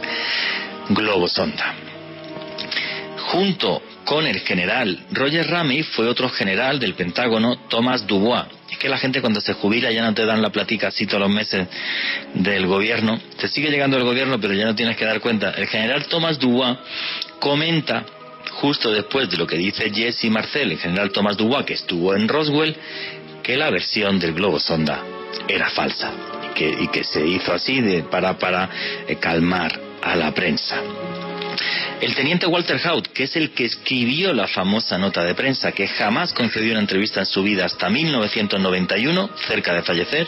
[0.90, 1.74] globo sonda.
[3.18, 8.44] Junto con el general Roger Ramy fue otro general del Pentágono, Thomas Dubois.
[8.70, 11.20] Es que la gente cuando se jubila ya no te dan la platica así todos
[11.20, 11.66] los meses
[12.34, 13.18] del gobierno.
[13.38, 15.50] Te sigue llegando el gobierno, pero ya no tienes que dar cuenta.
[15.50, 16.76] El general Thomas Dubois
[17.38, 18.04] comenta,
[18.50, 22.28] justo después de lo que dice Jesse Marcel, el general Thomas Dubois, que estuvo en
[22.28, 22.76] Roswell,
[23.44, 25.04] que la versión del globo sonda
[25.46, 26.10] era falsa
[26.54, 28.70] que, y que se hizo así de, para, para
[29.06, 30.80] eh, calmar a la prensa.
[32.00, 35.86] El teniente Walter Haut, que es el que escribió la famosa nota de prensa, que
[35.86, 40.26] jamás concedió una entrevista en su vida hasta 1991, cerca de fallecer,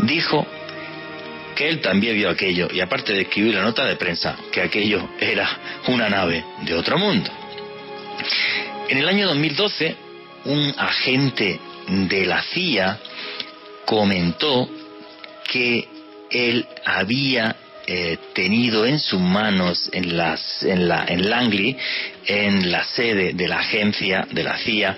[0.00, 0.46] dijo
[1.54, 5.10] que él también vio aquello, y aparte de escribir la nota de prensa, que aquello
[5.18, 5.48] era
[5.88, 7.30] una nave de otro mundo.
[8.88, 9.96] En el año 2012,
[10.44, 11.60] un agente
[11.90, 12.98] de la CIA
[13.84, 14.68] comentó
[15.44, 15.88] que
[16.30, 21.76] él había eh, tenido en sus manos en, en, la, en Langley,
[22.26, 24.96] en la sede de la agencia de la CIA,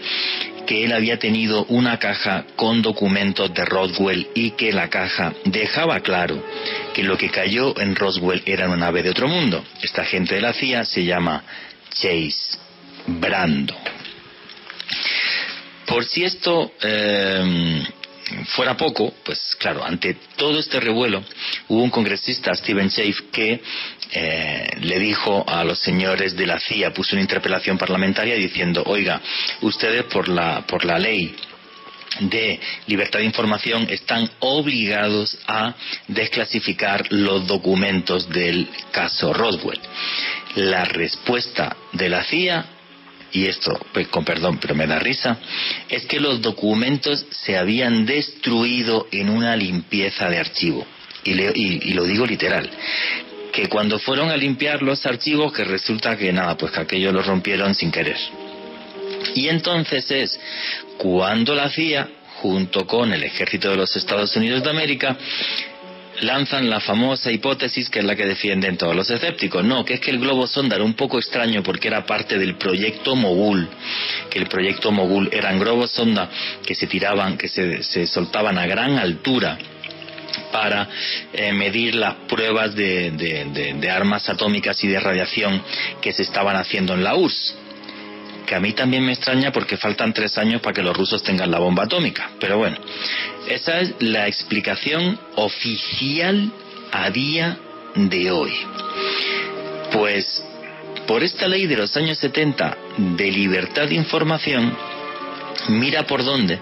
[0.67, 6.01] que él había tenido una caja con documentos de Roswell y que la caja dejaba
[6.01, 6.45] claro
[6.93, 9.65] que lo que cayó en Roswell era una nave de otro mundo.
[9.81, 11.43] Esta gente de la CIA se llama
[11.91, 12.59] Chase
[13.07, 13.75] Brando.
[15.93, 17.83] Por si esto eh,
[18.57, 21.23] fuera poco, pues claro, ante todo este revuelo,
[21.69, 23.61] hubo un congresista, Steven Schaff, que
[24.11, 29.21] eh, le dijo a los señores de la CIA, puso una interpelación parlamentaria diciendo, oiga,
[29.61, 31.37] ustedes por la, por la ley
[32.21, 35.75] de libertad de información están obligados a
[36.09, 39.81] desclasificar los documentos del caso Roswell.
[40.55, 42.65] La respuesta de la CIA
[43.33, 45.39] y esto, pues, con perdón, pero me da risa,
[45.89, 50.87] es que los documentos se habían destruido en una limpieza de archivo.
[51.25, 52.69] Y, lo digo literal,
[53.53, 57.23] que cuando fueron a limpiar los archivos, que resulta que nada, pues que aquello lo
[57.23, 58.19] rompieron sin querer.
[59.35, 60.41] Y entonces es
[60.99, 62.09] cuando la CIA,
[62.41, 65.17] junto con el ejército de los Estados Unidos de América,
[66.23, 69.65] lanzan la famosa hipótesis que es la que defienden todos los escépticos.
[69.65, 72.57] No, que es que el globo sonda era un poco extraño porque era parte del
[72.57, 73.69] proyecto Mogul,
[74.31, 76.31] que el proyecto Mogul eran globos sonda
[76.65, 79.59] que se tiraban, que se, se soltaban a gran altura
[80.51, 80.89] para
[81.33, 85.63] eh, medir las pruebas de, de, armas atómicas y de radiación
[86.01, 87.57] que se estaban haciendo en la URSS.
[88.47, 91.51] Que a mí también me extraña porque faltan tres años para que los rusos tengan
[91.51, 92.31] la bomba atómica.
[92.41, 92.77] Pero bueno,
[93.49, 96.51] esa es la explicación oficial
[96.91, 97.59] a día
[97.95, 98.53] de hoy.
[99.93, 100.45] Pues
[101.07, 104.77] por esta ley de los años 70 de libertad de información,
[105.69, 106.59] mira por dónde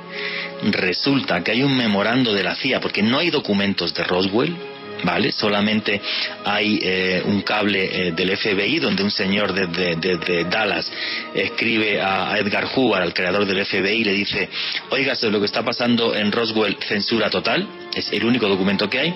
[0.63, 4.57] resulta que hay un memorando de la CIA, porque no hay documentos de Roswell,
[5.05, 5.33] ¿vale?
[5.33, 6.01] Solamente
[6.45, 10.91] hay eh, un cable eh, del FBI donde un señor desde Dallas
[11.35, 14.49] escribe a, Edgar Hoover, al creador del FBI, y le dice,
[14.91, 19.15] oiga, lo que está pasando en Roswell, censura total, es el único documento que hay,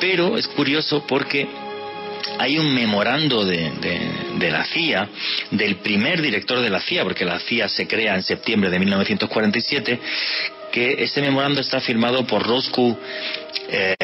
[0.00, 1.46] pero es curioso porque
[2.38, 3.70] hay un memorando de,
[4.38, 5.08] de, la CIA,
[5.50, 10.00] del primer director de la CIA, porque la CIA se crea en septiembre de 1947,
[10.72, 12.96] que ese memorando está firmado por Roscoe
[13.68, 13.94] eh,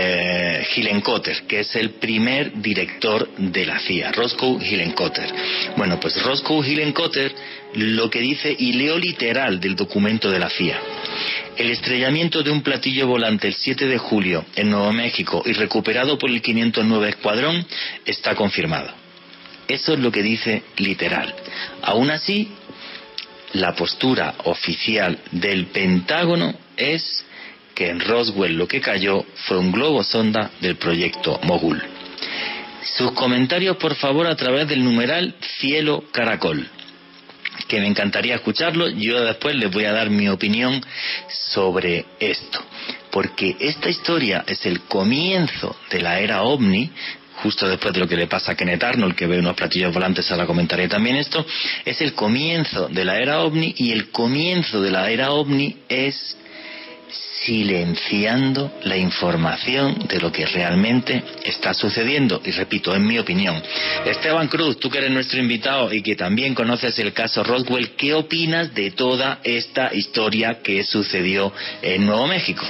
[0.62, 5.32] Hillenkotter, que es el primer director de la CIA, Roscoe Hillenkotter.
[5.76, 7.34] Bueno, pues Roscoe Hillenkotter
[7.74, 10.80] lo que dice, y leo literal del documento de la CIA,
[11.56, 16.18] el estrellamiento de un platillo volante el 7 de julio en Nuevo México y recuperado
[16.18, 17.66] por el 509 Escuadrón
[18.04, 18.90] está confirmado.
[19.66, 21.34] Eso es lo que dice literal.
[21.82, 22.48] Aún así,
[23.52, 27.24] la postura oficial del Pentágono es
[27.78, 31.80] que en Roswell lo que cayó fue un globo sonda del proyecto Mogul.
[32.96, 36.68] Sus comentarios, por favor, a través del numeral Cielo Caracol,
[37.68, 38.88] que me encantaría escucharlo.
[38.88, 40.84] Yo después les voy a dar mi opinión
[41.52, 42.58] sobre esto,
[43.12, 46.90] porque esta historia es el comienzo de la era ovni,
[47.44, 50.28] justo después de lo que le pasa a Kenneth Arnold, que ve unos platillos volantes,
[50.32, 51.46] ahora comentaré también esto,
[51.84, 56.37] es el comienzo de la era ovni y el comienzo de la era ovni es
[57.44, 62.40] silenciando la información de lo que realmente está sucediendo.
[62.44, 63.62] Y repito, en mi opinión.
[64.04, 68.14] Esteban Cruz, tú que eres nuestro invitado y que también conoces el caso Roswell, ¿qué
[68.14, 72.64] opinas de toda esta historia que sucedió en Nuevo México?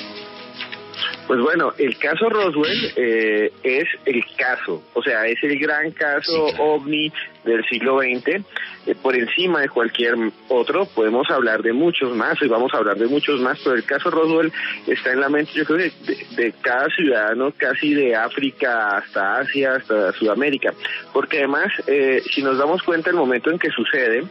[1.26, 6.46] Pues bueno, el caso Roswell eh, es el caso, o sea, es el gran caso
[6.58, 7.12] ovni
[7.48, 8.44] del siglo XX.
[8.86, 10.14] Eh, por encima de cualquier
[10.48, 13.84] otro, podemos hablar de muchos más, y vamos a hablar de muchos más, pero el
[13.84, 14.52] caso Roswell
[14.86, 15.90] está en la mente, yo creo,
[16.36, 20.72] de, cada ciudadano, casi de África hasta Asia, hasta Sudamérica.
[21.12, 24.24] Porque además, eh, si nos damos cuenta, el momento en que sucede,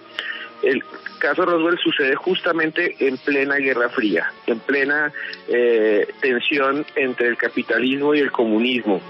[0.64, 0.84] el
[1.20, 5.12] caso Roswell sucede justamente en plena Guerra Fría, en plena
[5.48, 9.02] eh, tensión entre el capitalismo y el comunismo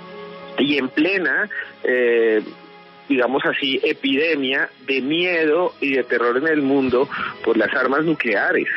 [0.60, 1.50] y en plena,
[1.84, 2.42] eh,
[3.08, 7.10] digamos así, epidemia de miedo y de terror en el mundo
[7.44, 8.68] por las armas nucleares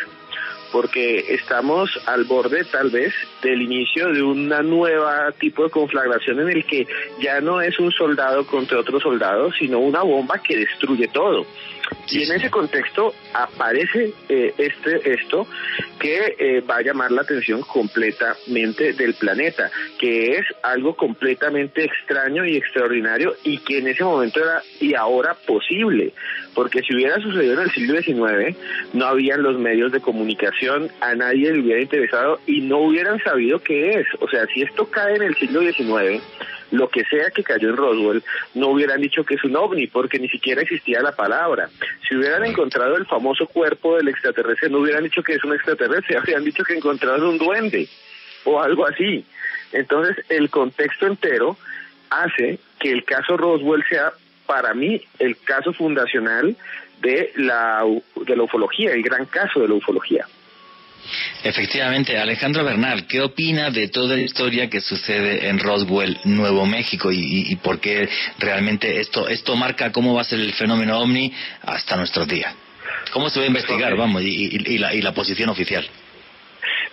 [0.72, 3.12] porque estamos al borde tal vez
[3.42, 6.86] del inicio de una nueva tipo de conflagración en el que
[7.20, 11.46] ya no es un soldado contra otro soldado, sino una bomba que destruye todo.
[12.08, 15.46] Y en ese contexto aparece eh, este esto
[15.98, 22.44] que eh, va a llamar la atención completamente del planeta, que es algo completamente extraño
[22.44, 26.12] y extraordinario y que en ese momento era y ahora posible,
[26.54, 28.56] porque si hubiera sucedido en el siglo XIX,
[28.92, 33.60] no habían los medios de comunicación, a nadie le hubiera interesado y no hubieran sabido
[33.60, 34.06] qué es.
[34.20, 36.22] O sea, si esto cae en el siglo XIX,
[36.70, 38.22] lo que sea que cayó en Roswell,
[38.54, 41.68] no hubieran dicho que es un ovni, porque ni siquiera existía la palabra.
[42.08, 46.16] Si hubieran encontrado el famoso cuerpo del extraterrestre, no hubieran dicho que es un extraterrestre,
[46.18, 47.88] habrían dicho que encontraron un duende
[48.44, 49.24] o algo así.
[49.72, 51.56] Entonces, el contexto entero
[52.10, 54.12] hace que el caso Roswell sea,
[54.46, 56.56] para mí, el caso fundacional
[57.00, 57.84] de la,
[58.26, 60.26] de la ufología, el gran caso de la ufología.
[61.42, 67.10] Efectivamente, Alejandro Bernal, ¿qué opina de toda la historia que sucede en Roswell, Nuevo México,
[67.12, 68.08] y, por qué
[68.38, 71.32] realmente esto, esto marca cómo va a ser el fenómeno ovni
[71.62, 72.54] hasta nuestros días?
[73.12, 75.88] ¿Cómo se va a investigar, vamos, y, la, y la posición oficial?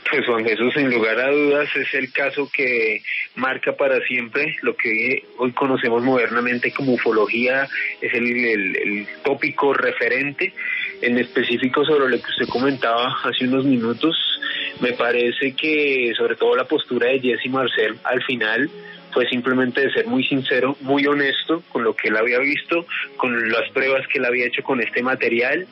[0.09, 3.01] Pues Juan Jesús, sin lugar a dudas, es el caso que
[3.35, 7.67] marca para siempre lo que hoy conocemos modernamente como ufología,
[7.99, 10.53] es el tópico referente
[11.01, 14.15] en específico sobre lo que usted comentaba hace unos minutos,
[14.79, 18.69] me parece que sobre todo la postura de Jesse Marcel al final
[19.11, 22.85] fue simplemente de ser muy sincero, muy honesto con lo que él había visto,
[23.17, 25.67] con las pruebas que él había hecho con este material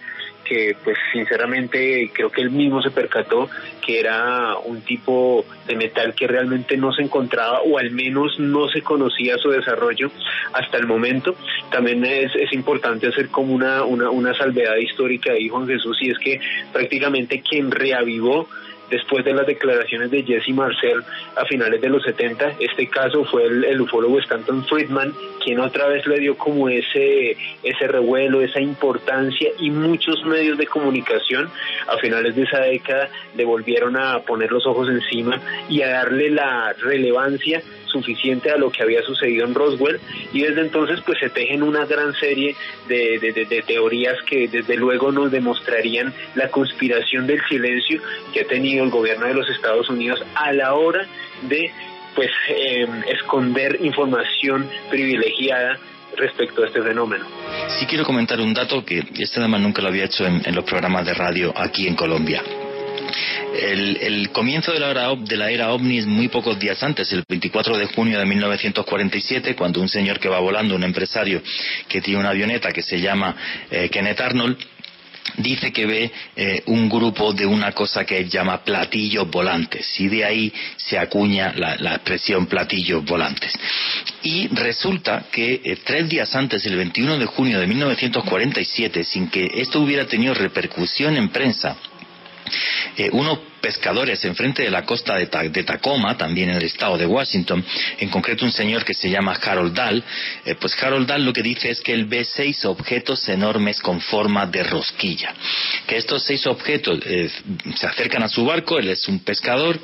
[0.45, 3.49] que pues sinceramente creo que él mismo se percató
[3.85, 8.69] que era un tipo de metal que realmente no se encontraba o al menos no
[8.69, 10.11] se conocía su desarrollo
[10.53, 11.35] hasta el momento.
[11.71, 16.11] También es, es importante hacer como una, una, una salvedad histórica ahí, Juan Jesús, y
[16.11, 16.39] es que
[16.71, 18.47] prácticamente quien reavivó
[18.89, 21.03] después de las declaraciones de Jesse Marcel
[21.35, 22.55] a finales de los 70.
[22.59, 25.13] Este caso fue el, ufólogo Stanton Friedman
[25.43, 30.65] quien otra vez le dio como ese, ese revuelo, esa importancia y muchos medios de
[30.65, 31.49] comunicación
[31.87, 36.29] a finales de esa década le volvieron a poner los ojos encima y a darle
[36.29, 37.61] la relevancia
[37.95, 39.99] suficiente a lo que había sucedido en Roswell
[40.33, 42.55] y desde entonces pues se tejen una gran serie
[42.87, 48.01] de, de, teorías que desde luego nos demostrarían la conspiración del silencio
[48.33, 51.07] que ha tenido el gobierno de los Estados Unidos a la hora
[51.43, 51.71] de
[52.15, 55.77] pues em, esconder información privilegiada
[56.17, 57.25] respecto a este fenómeno.
[57.79, 61.05] Sí quiero comentar un dato que este además nunca lo había hecho en los programas
[61.05, 62.41] de radio aquí en Colombia.
[63.55, 67.23] El, comienzo de la, era, de la era OVNI es muy pocos días antes, el
[67.27, 71.41] 24 de junio de 1947, cuando un señor que va volando, un empresario
[71.87, 73.35] que tiene una avioneta que se llama
[73.71, 74.57] eh, Kenneth Arnold,
[75.37, 80.23] dice que ve eh, un grupo de una cosa que llama platillos volantes y de
[80.23, 83.53] ahí se acuña la, expresión platillos volantes.
[84.23, 89.49] Y resulta que eh, tres días antes, el 21 de junio de 1947, sin que
[89.55, 91.75] esto hubiera tenido repercusión en prensa,
[92.97, 97.65] eh, unos pescadores enfrente de la costa de, Tacoma, también en el estado de Washington,
[97.99, 100.03] en concreto un señor que se llama Harold Dahl,
[100.45, 103.99] eh, pues Harold Dahl lo que dice es que él ve seis objetos enormes con
[104.01, 105.33] forma de rosquilla.
[105.87, 107.29] Que estos seis objetos eh,
[107.75, 109.79] se acercan a su barco, él es un pescador,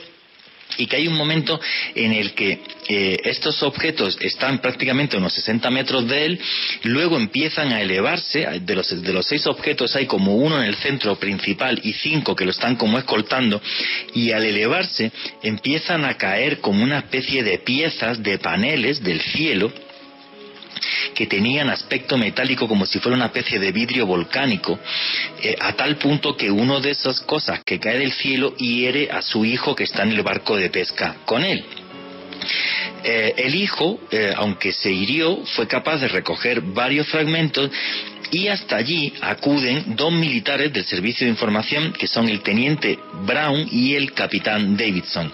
[0.78, 1.60] y que hay un momento
[1.96, 6.40] en el que eh, estos objetos están prácticamente a unos 60 metros de él,
[6.84, 10.76] luego empiezan a elevarse, de los, de los seis objetos hay como uno en el
[10.76, 13.62] centro principal y cinco que lo están como escoltando,
[14.14, 15.12] y al elevarse
[15.44, 19.72] empiezan a caer como una especie de piezas, de paneles del cielo,
[21.14, 24.80] que tenían aspecto metálico como si fuera una especie de vidrio volcánico,
[25.42, 29.22] eh, a tal punto que uno de esas cosas que cae del cielo hiere a
[29.22, 31.64] su hijo que está en el barco de pesca con él.
[33.04, 37.72] Eh, el hijo, eh, aunque se hirió, fue capaz de recoger varios fragmentos
[38.32, 43.68] y hasta allí acuden dos militares del servicio de información que son el teniente Brown
[43.70, 45.32] y el capitán Davidson.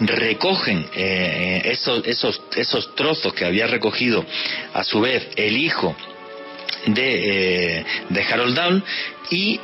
[0.00, 4.24] Recogen eh, esos, esos, esos trozos que había recogido
[4.72, 5.96] a su vez el hijo
[6.86, 8.84] de, eh, de Harold Down
[9.30, 9.60] y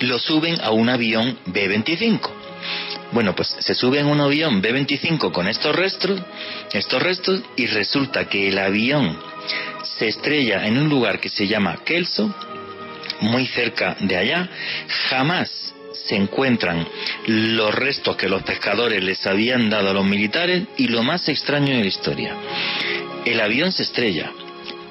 [0.00, 2.30] lo suben a un avión B-25.
[3.12, 6.20] Bueno, pues se sube en un avión B-25 con estos restos,
[6.72, 9.18] estos restos y resulta que el avión
[9.82, 12.34] se estrella en un lugar que se llama Kelso,
[13.20, 14.48] muy cerca de allá,
[15.08, 16.86] jamás se encuentran
[17.26, 21.74] los restos que los pescadores les habían dado a los militares y lo más extraño
[21.74, 22.34] de la historia,
[23.24, 24.32] el avión se estrella,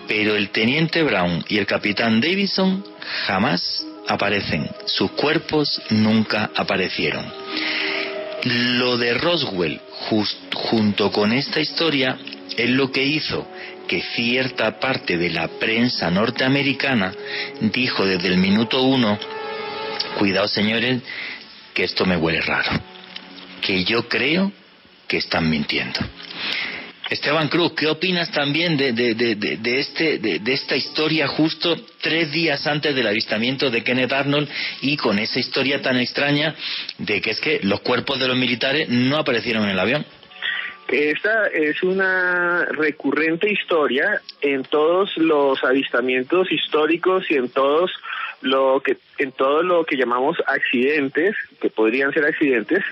[0.08, 2.84] pero el teniente Brown y el capitán Davison
[3.26, 7.26] jamás aparecen, sus cuerpos nunca aparecieron.
[8.44, 9.80] Lo de Roswell,
[10.54, 12.18] junto con esta historia,
[12.58, 13.48] es lo que hizo
[13.90, 17.12] que cierta parte de la prensa norteamericana
[17.60, 19.18] dijo desde el minuto uno,
[20.20, 21.02] cuidado señores,
[21.74, 22.70] que esto me huele raro,
[23.62, 24.52] que yo creo
[25.08, 26.00] que están mintiendo.
[27.10, 32.94] Esteban Cruz, ¿qué opinas también de, de, este, de, esta historia justo tres días antes
[32.94, 34.48] del avistamiento de Kenneth Arnold
[34.84, 36.54] y con esa historia tan extraña
[37.00, 40.06] de que es que los cuerpos de los militares no aparecieron en el avión?
[40.92, 47.92] Esta es una recurrente historia en todos los avistamientos históricos y en todos
[48.42, 52.84] lo que en todo lo que llamamos accidentes, que podrían ser accidentes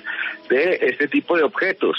[0.48, 1.98] de este tipo de objetos.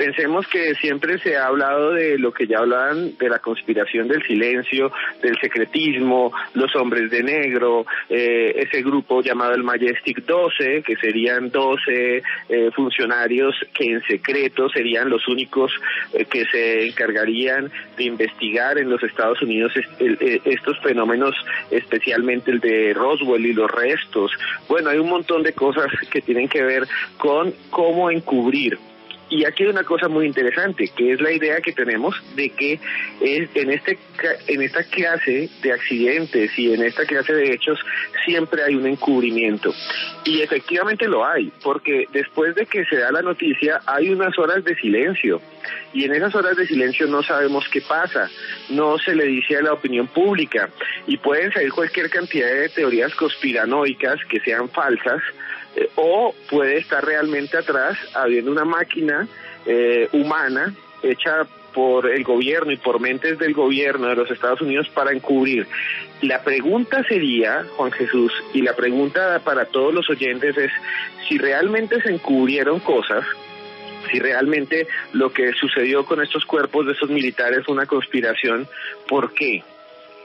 [0.00, 4.22] Pensemos que siempre se ha hablado de lo que ya hablaban de la conspiración del
[4.22, 4.90] silencio,
[5.20, 11.50] del secretismo, los hombres de negro, eh, ese grupo llamado el Majestic 12, que serían
[11.50, 15.70] 12 eh, funcionarios que en secreto serían los únicos
[16.14, 21.34] eh, que se encargarían de investigar en los Estados Unidos estos fenómenos,
[21.70, 24.32] especialmente el de Roswell y los restos.
[24.66, 26.88] Bueno, hay un montón de cosas que tienen que ver
[27.18, 28.78] con cómo encubrir
[29.30, 32.80] y aquí hay una cosa muy interesante, que es la idea que tenemos de que
[33.20, 33.96] en, este,
[34.48, 37.78] en esta clase de accidentes y en esta clase de hechos
[38.24, 39.72] siempre hay un encubrimiento.
[40.24, 44.64] Y efectivamente lo hay, porque después de que se da la noticia hay unas horas
[44.64, 45.40] de silencio.
[45.92, 48.28] Y en esas horas de silencio no sabemos qué pasa,
[48.70, 50.68] no se le dice a la opinión pública
[51.06, 55.22] y pueden salir cualquier cantidad de teorías conspiranoicas que sean falsas,
[55.76, 59.28] eh, o puede estar realmente atrás habiendo una máquina
[59.66, 64.88] eh, humana hecha por el gobierno y por mentes del gobierno de los Estados Unidos
[64.88, 65.66] para encubrir.
[66.22, 70.70] La pregunta sería, Juan Jesús, y la pregunta para todos los oyentes es
[71.28, 73.24] si realmente se encubrieron cosas,
[74.10, 78.66] si realmente lo que sucedió con estos cuerpos de esos militares fue una conspiración,
[79.08, 79.62] ¿por qué?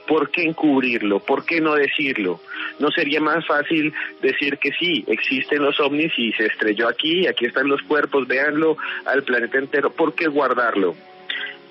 [0.06, 1.20] ¿Por qué encubrirlo?
[1.20, 2.40] ¿Por qué no decirlo?
[2.78, 7.46] ¿No sería más fácil decir que sí, existen los ovnis y se estrelló aquí, aquí
[7.46, 9.90] están los cuerpos, véanlo al planeta entero?
[9.90, 10.94] ¿Por qué guardarlo?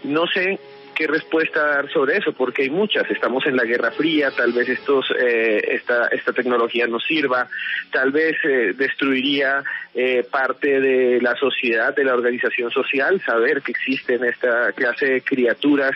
[0.03, 0.59] No sé
[0.95, 3.09] qué respuesta dar sobre eso, porque hay muchas.
[3.11, 7.47] Estamos en la Guerra Fría, tal vez estos, eh, esta, esta tecnología nos sirva,
[7.91, 13.73] tal vez eh, destruiría eh, parte de la sociedad, de la organización social, saber que
[13.73, 15.95] existen esta clase de criaturas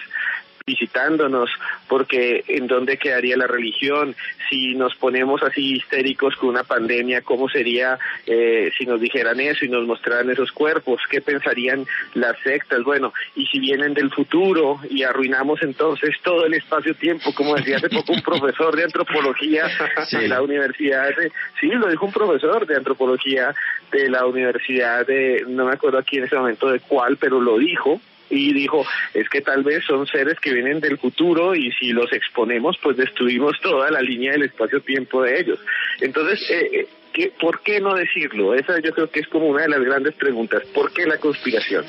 [0.66, 1.50] visitándonos,
[1.88, 4.16] porque en dónde quedaría la religión,
[4.50, 9.66] si nos ponemos así histéricos con una pandemia, cómo sería eh, si nos dijeran eso
[9.66, 14.80] y nos mostraran esos cuerpos, qué pensarían las sectas, bueno, y si vienen del futuro
[14.90, 19.68] y arruinamos entonces todo el espacio-tiempo, como decía hace poco un profesor de antropología
[20.12, 23.54] de la universidad, de, sí, lo dijo un profesor de antropología
[23.92, 27.58] de la universidad de, no me acuerdo aquí en ese momento de cuál, pero lo
[27.58, 28.00] dijo,
[28.30, 32.12] y dijo, es que tal vez son seres que vienen del futuro y si los
[32.14, 35.60] exponemos, pues destruimos toda la línea del espacio-tiempo de ellos.
[36.00, 38.54] Entonces, eh, eh, ¿qué, ¿por qué no decirlo?
[38.54, 40.64] Esa yo creo que es como una de las grandes preguntas.
[40.74, 41.86] ¿Por qué la conspiración?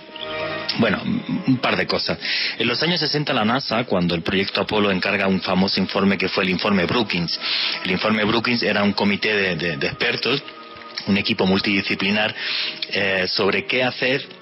[0.78, 1.02] Bueno,
[1.46, 2.18] un par de cosas.
[2.58, 6.28] En los años 60 la NASA, cuando el proyecto Apolo encarga un famoso informe que
[6.28, 7.38] fue el informe Brookings,
[7.84, 10.42] el informe Brookings era un comité de, expertos,
[11.06, 12.34] un equipo multidisciplinar,
[12.92, 14.39] eh, sobre qué hacer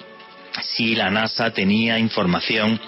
[0.62, 2.80] si la NASA tenía información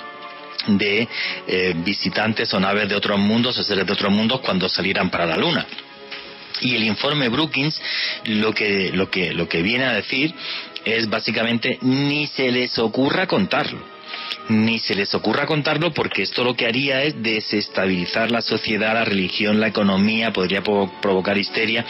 [0.67, 1.09] de
[1.47, 5.27] eh, visitantes o naves de otros mundos o seres de otros mundos cuando salieran para
[5.27, 5.67] la Luna.
[6.61, 7.81] Y el informe Brookings
[8.25, 10.35] lo que, lo que, lo que viene a decir
[10.85, 14.00] es básicamente ni se les ocurra contarlo
[14.49, 19.05] ni se les ocurra contarlo porque esto lo que haría es desestabilizar la sociedad, la
[19.05, 21.85] religión, la economía, podría provocar histeria.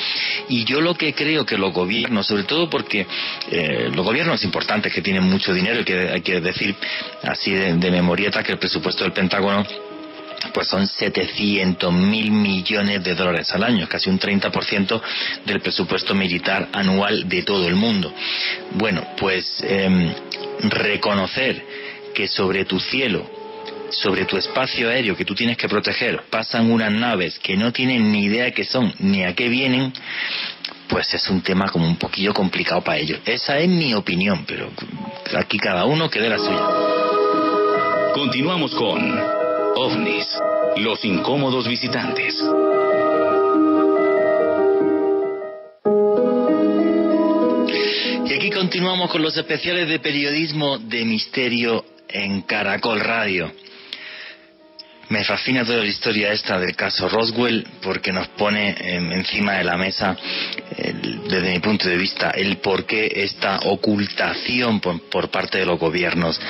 [0.49, 3.07] Y yo lo que creo que los gobiernos, sobre todo porque
[3.51, 6.75] eh, los gobiernos importantes que tienen mucho dinero, y que hay que decir
[7.23, 9.67] así de, de memorieta que el presupuesto del Pentágono
[10.53, 15.01] pues son 700 mil millones de dólares al año, casi un 30%
[15.45, 18.13] del presupuesto militar anual de todo el mundo.
[18.73, 20.13] Bueno, pues em,
[20.63, 21.65] reconocer
[22.15, 23.27] que sobre tu cielo,
[23.91, 28.11] sobre tu espacio aéreo que tú tienes que proteger, pasan unas naves que no tienen
[28.13, 29.93] ni idea de qué son ni a qué vienen,
[30.89, 33.21] pues es un tema como un poquillo complicado para ellos.
[33.25, 34.71] Esa es mi opinión, pero
[35.37, 36.69] aquí cada uno que dé la suya.
[38.15, 39.01] Continuamos con
[39.77, 40.27] OVNIS,
[40.79, 42.35] los incómodos visitantes.
[48.27, 53.53] Y aquí continuamos con los especiales de periodismo de misterio en Caracol Radio.
[55.11, 58.77] Me fascina toda la historia esta del caso Roswell porque nos pone
[59.13, 60.17] encima de la mesa,
[61.27, 66.41] desde mi punto de vista, el por qué esta ocultación por, parte de los gobiernos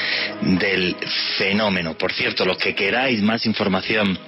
[0.43, 0.95] del
[1.39, 1.97] fenómeno.
[1.97, 4.19] Por cierto, los que queráis más información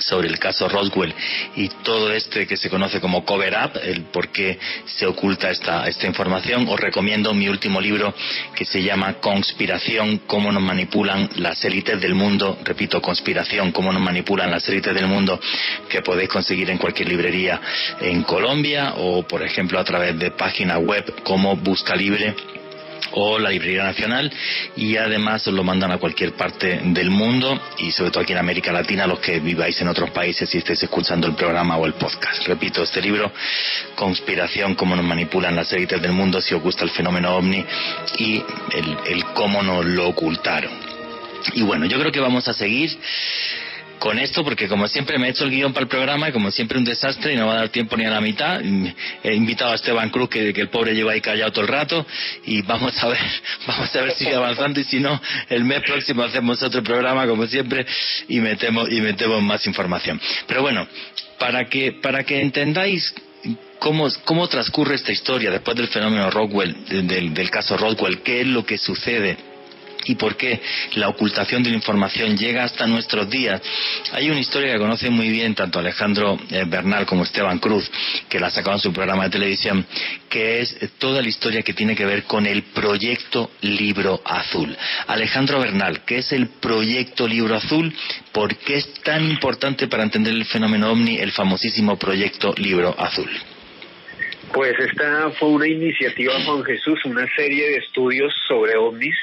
[0.00, 1.14] sobre el caso Roswell
[1.56, 5.86] y todo este que se conoce como cover up, el por qué se oculta esta,
[5.88, 8.14] esta información, os recomiendo mi último libro
[8.54, 14.02] que se llama Conspiración, cómo nos manipulan las élites del mundo, repito, Conspiración, cómo nos
[14.02, 15.40] manipulan las élites del mundo,
[15.88, 17.60] que podéis conseguir en cualquier librería
[18.00, 22.34] en Colombia o, por ejemplo, a través de página web como Busca Libre
[23.12, 24.32] o la Librería Nacional
[24.76, 28.72] y además lo mandan a cualquier parte del mundo y sobre todo aquí en América
[28.72, 32.46] Latina los que viváis en otros países y estéis escuchando el programa o el podcast.
[32.46, 33.32] Repito, este libro,
[33.94, 37.64] Conspiración, cómo nos manipulan las élites del mundo, si os gusta el fenómeno ovni
[38.18, 38.42] y
[38.74, 40.72] el, el cómo nos lo ocultaron.
[41.54, 42.98] Y bueno, yo creo que vamos a seguir
[43.98, 46.50] con esto porque como siempre me he hecho el guion para el programa y como
[46.50, 48.60] siempre un desastre y no va a dar tiempo ni a la mitad.
[49.22, 52.06] He invitado a Esteban Cruz que, el pobre lleva ahí callado todo el rato
[52.44, 53.18] y vamos a ver,
[53.66, 57.26] vamos a ver si sigue avanzando y si no, el mes próximo hacemos otro programa
[57.26, 57.86] como siempre
[58.28, 60.20] y metemos, y metemos más información.
[60.46, 60.86] Pero bueno,
[61.38, 63.14] para que, para que entendáis
[63.78, 68.46] Cómo, cómo, transcurre esta historia después del fenómeno Rockwell, del, del, caso Rockwell, qué es
[68.48, 69.36] lo que sucede
[70.04, 70.60] y por qué
[70.94, 73.60] la ocultación de la información llega hasta nuestros días.
[74.12, 77.90] Hay una historia que conoce muy bien tanto Alejandro eh, Bernal como Esteban Cruz,
[78.28, 79.84] que la sacado en su programa de televisión,
[80.28, 84.76] que es toda la historia que tiene que ver con el proyecto Libro Azul.
[85.06, 87.94] Alejandro Bernal, ¿qué es el proyecto Libro Azul?
[88.32, 93.30] ¿Por qué es tan importante para entender el fenómeno ovni el famosísimo proyecto Libro Azul?
[94.52, 99.14] Pues esta fue una iniciativa, Juan Jesús, una serie de estudios sobre ovnis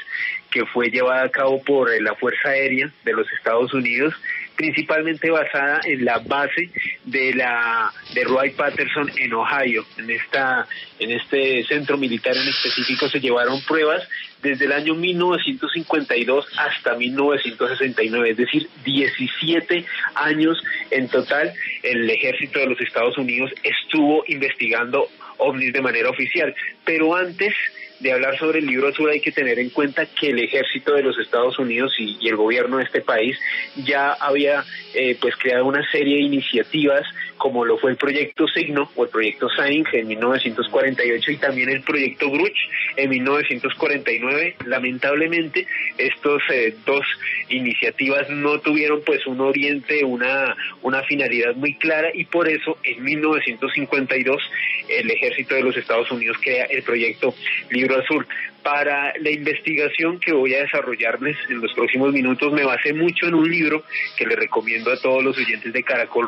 [0.56, 4.14] que fue llevada a cabo por la Fuerza Aérea de los Estados Unidos
[4.56, 6.70] principalmente basada en la base
[7.04, 9.84] de la de Roy Patterson en Ohio.
[9.98, 10.66] En esta
[10.98, 14.08] en este centro militar en específico se llevaron pruebas
[14.42, 19.84] desde el año 1952 hasta 1969, es decir, 17
[20.14, 21.52] años en total
[21.82, 25.06] el ejército de los Estados Unidos estuvo investigando
[25.38, 26.54] ovnis de manera oficial,
[26.84, 27.52] pero antes
[28.00, 31.02] de hablar sobre el libro azul hay que tener en cuenta que el ejército de
[31.02, 33.38] los Estados Unidos y, el gobierno de este país
[33.76, 37.06] ya había eh, pues creado una serie de iniciativas
[37.36, 41.82] como lo fue el proyecto Signo o el proyecto Sign en 1948 y también el
[41.82, 42.56] proyecto Bruch
[42.96, 44.56] en 1949.
[44.66, 45.66] Lamentablemente
[45.98, 47.04] estos eh, dos
[47.48, 53.02] iniciativas no tuvieron pues un oriente, una, una finalidad muy clara y por eso en
[53.04, 54.42] 1952
[54.88, 57.34] el ejército de los Estados Unidos crea el proyecto
[57.70, 58.26] Libro Azul.
[58.66, 63.34] Para la investigación que voy a desarrollarles en los próximos minutos me basé mucho en
[63.34, 63.84] un libro
[64.18, 66.26] que le recomiendo a todos los oyentes de Caracol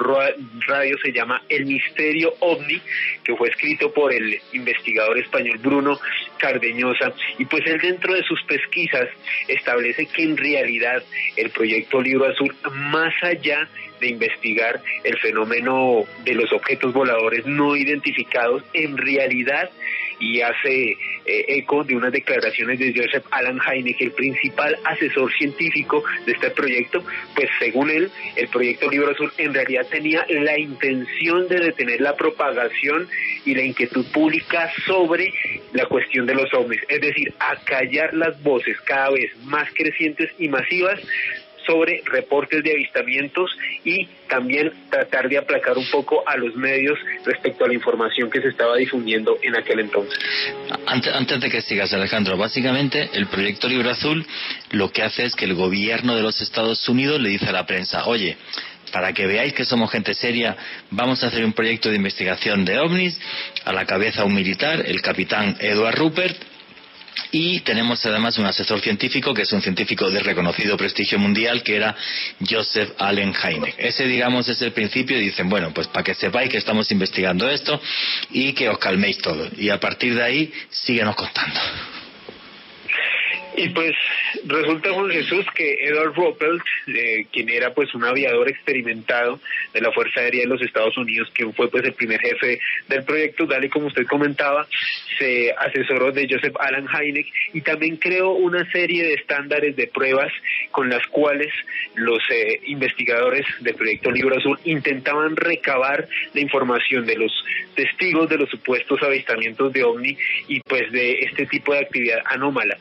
[0.64, 2.80] Radio, se llama El Misterio OVNI,
[3.24, 5.99] que fue escrito por el investigador español Bruno
[6.39, 9.09] Cardeñosa, y pues él dentro de sus pesquisas
[9.49, 11.03] establece que en realidad
[11.34, 13.68] el proyecto Libro Azul, más allá
[13.99, 19.68] de investigar el fenómeno de los objetos voladores no identificados, en realidad
[20.21, 20.93] y hace
[21.25, 26.51] eh, eco de unas declaraciones de Joseph Alan Hynek, el principal asesor científico de este
[26.51, 27.03] proyecto,
[27.35, 32.16] pues según él, el proyecto Libro Azul en realidad tenía la intención de detener la
[32.16, 33.09] propagación
[33.45, 35.33] y la inquietud pública sobre
[35.73, 40.49] la cuestión de los ovnis, es decir, acallar las voces cada vez más crecientes y
[40.49, 41.01] masivas
[41.69, 43.51] sobre reportes de avistamientos
[43.85, 48.41] y también tratar de aplacar un poco a los medios respecto a la información que
[48.41, 50.19] se estaba difundiendo en aquel entonces.
[50.87, 54.27] Antes, de que sigas, Alejandro, básicamente el proyecto Libro Azul
[54.71, 57.66] lo que hace es que el gobierno de los Estados Unidos le dice a la
[57.66, 58.39] prensa, oye,
[58.91, 60.57] para que veáis que somos gente seria,
[60.91, 63.21] vamos a hacer un proyecto de investigación de ovnis,
[63.66, 66.37] a la cabeza un militar, el capitán Edward Rupert,
[67.33, 71.77] y tenemos además un asesor científico que es un científico de reconocido prestigio mundial que
[71.77, 71.97] era
[72.49, 73.75] Joseph Allen Hynek.
[73.79, 77.49] Ese digamos es el principio y dicen, bueno, pues para que sepáis que estamos investigando
[77.49, 77.81] esto
[78.31, 79.51] y que os calméis todos.
[79.57, 81.61] Y a partir de ahí síguenos contando.
[83.59, 83.93] Y pues
[84.47, 89.41] resulta Juan Jesús que Edward Ruppelt, eh, quien era pues un aviador experimentado
[89.75, 93.03] de la Fuerza Aérea de los Estados Unidos, quien fue pues el primer jefe del
[93.03, 94.69] proyecto, tal y como usted comentaba,
[95.19, 100.33] se asesoró de Joseph Alan Hynek y también creó una serie de estándares de pruebas
[100.71, 101.53] con las cuales
[101.97, 107.33] los eh, investigadores del proyecto Libro Azul intentaban recabar la información de los
[107.75, 112.79] testigos de los supuestos avistamientos de ovni y pues de este tipo de actividad anómala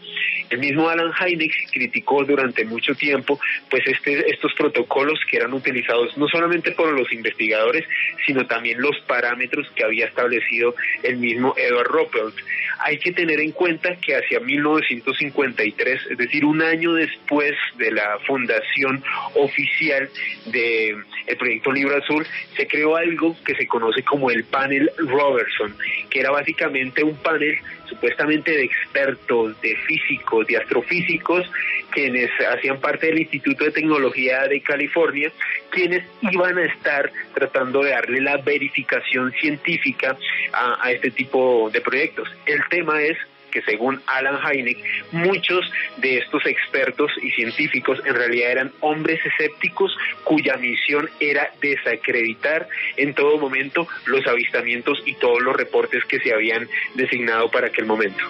[0.68, 3.40] mismo Alan Hynek criticó durante mucho tiempo
[3.70, 7.86] pues este, estos protocolos que eran utilizados no solamente por los investigadores,
[8.26, 12.36] sino también los parámetros que había establecido el mismo Edward Ruppelt.
[12.80, 18.20] Hay que tener en cuenta que hacia 1953, es decir, un año después de la
[18.28, 19.04] fundación
[19.36, 20.10] oficial
[20.46, 25.76] del el proyecto Libro Azul, se creó algo que se conoce como el panel Robertson,
[26.10, 27.58] que era básicamente un panel
[27.88, 31.50] supuestamente de expertos, de físicos, de astrofísicos,
[31.92, 35.32] quienes hacían parte del Instituto de Tecnología de California,
[35.70, 40.18] quienes iban a estar tratando de darle la verificación científica
[40.54, 42.30] a, a este tipo de proyectos.
[42.46, 43.18] El tema es
[43.52, 44.78] que según Alan Hynek,
[45.12, 45.66] muchos
[45.98, 52.68] de estos expertos y científicos en realidad eran hombres escépticos cuya misión era desacreditar
[52.98, 57.86] en todo momento los avistamientos y todos los reportes que se habían designado para aquel
[57.86, 58.24] momento.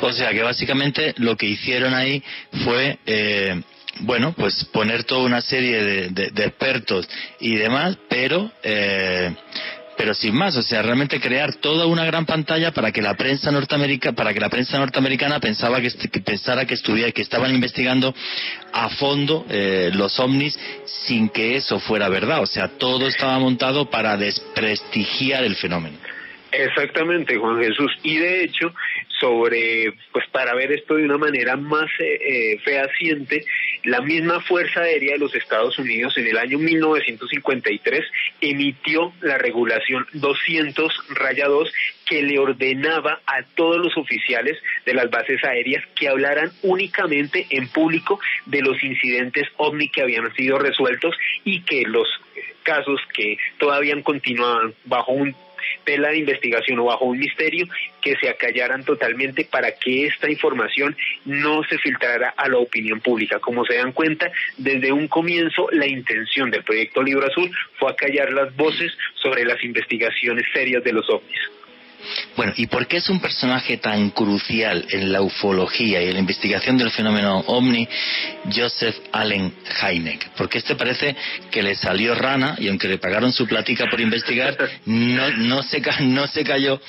[0.00, 2.22] O sea que básicamente lo que hicieron ahí
[2.64, 3.62] fue eh,
[4.00, 7.08] bueno, pues poner toda una serie de, expertos
[7.40, 9.34] y demás, pero eh,
[10.02, 13.52] pero sin más, o sea, realmente crear toda una gran pantalla para que la prensa
[13.52, 15.90] norteamericana, para que la prensa norteamericana pensaba que,
[16.24, 18.12] pensara que estuviera, que estaban investigando
[18.72, 20.58] a fondo eh, los ovnis
[21.06, 25.98] sin que eso fuera verdad, o sea, todo estaba montado para desprestigiar el fenómeno.
[26.52, 27.90] Exactamente, Juan Jesús.
[28.02, 28.74] Y de hecho,
[29.18, 33.44] sobre, pues para ver esto de una manera más eh, eh, fehaciente,
[33.84, 38.04] la misma Fuerza Aérea de los Estados Unidos en el año 1953
[38.42, 41.72] emitió la regulación 200 raya 2
[42.06, 47.68] que le ordenaba a todos los oficiales de las bases aéreas que hablaran únicamente en
[47.68, 52.08] público de los incidentes ovni que habían sido resueltos y que los
[52.62, 55.34] casos que todavía continuaban bajo un
[55.84, 57.66] tela de investigación o bajo un misterio
[58.00, 63.38] que se acallaran totalmente para que esta información no se filtrara a la opinión pública.
[63.38, 68.32] Como se dan cuenta, desde un comienzo la intención del proyecto Libro Azul fue acallar
[68.32, 71.61] las voces sobre las investigaciones serias de los ovnis.
[72.36, 76.20] Bueno, ¿y por qué es un personaje tan crucial en la ufología y en la
[76.20, 77.88] investigación del fenómeno ovni
[78.54, 80.30] Joseph Allen Hynek?
[80.36, 81.14] Porque este parece
[81.50, 85.82] que le salió rana y aunque le pagaron su platica por investigar, no, no, se,
[86.00, 86.80] no se cayó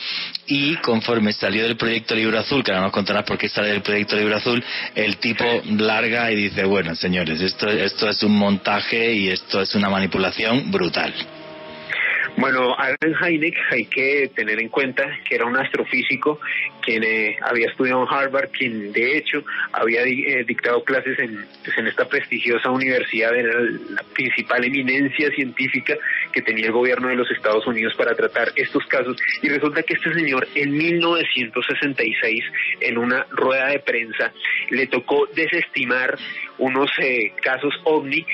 [0.47, 3.81] y conforme salió del proyecto Libro Azul, que ahora nos contarás por qué sale del
[3.81, 4.63] proyecto Libro Azul,
[4.95, 9.73] el tipo larga y dice, bueno, señores, esto, esto es un montaje y esto es
[9.75, 11.13] una manipulación brutal.
[12.35, 16.39] Bueno, Alan Hynek hay que tener en cuenta que era un astrofísico
[16.81, 21.77] quien eh, había estudiado en Harvard, quien de hecho había eh, dictado clases en, pues,
[21.77, 25.95] en esta prestigiosa universidad, era la principal eminencia científica
[26.31, 29.15] que tenía el gobierno de los Estados Unidos para tratar estos casos.
[29.41, 32.43] Y resulta que este señor en 1966,
[32.81, 34.33] en una rueda de prensa,
[34.69, 36.17] le tocó desestimar
[36.57, 38.25] unos eh, casos ovni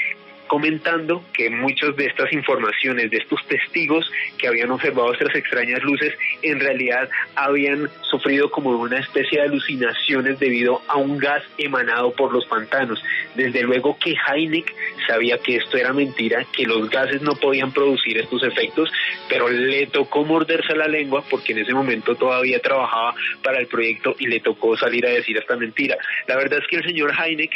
[0.50, 6.14] comentando que muchas de estas informaciones, de estos testigos que habían observado estas extrañas luces,
[6.42, 12.34] en realidad habían sufrido como una especie de alucinaciones debido a un gas emanado por
[12.34, 13.02] los pantanos.
[13.36, 14.74] Desde luego que Heineck
[15.08, 18.92] sabía que esto era mentira, que los gases no podían producir estos efectos,
[19.30, 24.16] pero le tocó morderse la lengua porque en ese momento todavía trabajaba para el proyecto
[24.18, 25.96] y le tocó salir a decir esta mentira.
[26.28, 27.52] La verdad es que el señor Heineck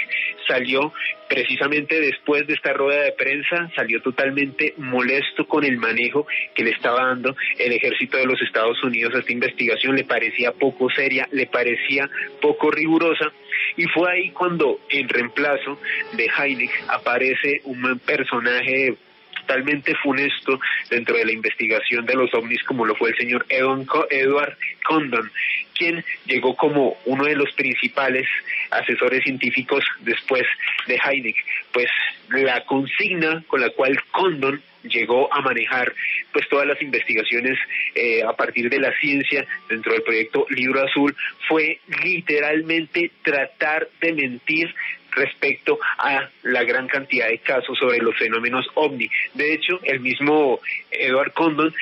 [0.47, 0.93] salió
[1.33, 6.69] precisamente después de esta rueda de prensa, salió totalmente molesto con el manejo que le
[6.69, 11.27] estaba dando el ejército de los Estados Unidos a esta investigación, le parecía poco seria,
[11.31, 12.07] le parecía
[12.39, 13.31] poco rigurosa.
[13.77, 15.79] Y fue ahí cuando en reemplazo
[16.11, 18.95] de Heineck aparece un personaje
[19.41, 20.59] totalmente funesto
[20.91, 24.57] dentro de la investigación de los ovnis como lo fue el señor Edward
[24.87, 25.31] Condon,
[25.77, 28.27] quien llegó como uno de los principales
[28.71, 30.43] asesores científicos después
[30.87, 31.35] de Heineck.
[31.71, 31.89] Pues
[32.29, 35.93] la consigna con la cual Condon llegó a manejar
[36.31, 37.57] pues todas las investigaciones
[37.95, 41.15] eh, a partir de la ciencia dentro del proyecto Libro Azul
[41.47, 44.73] fue literalmente tratar de mentir
[45.15, 49.09] respecto a la gran cantidad de casos sobre los fenómenos ovni.
[49.33, 50.59] De hecho, el mismo
[50.91, 51.73] Edward Condon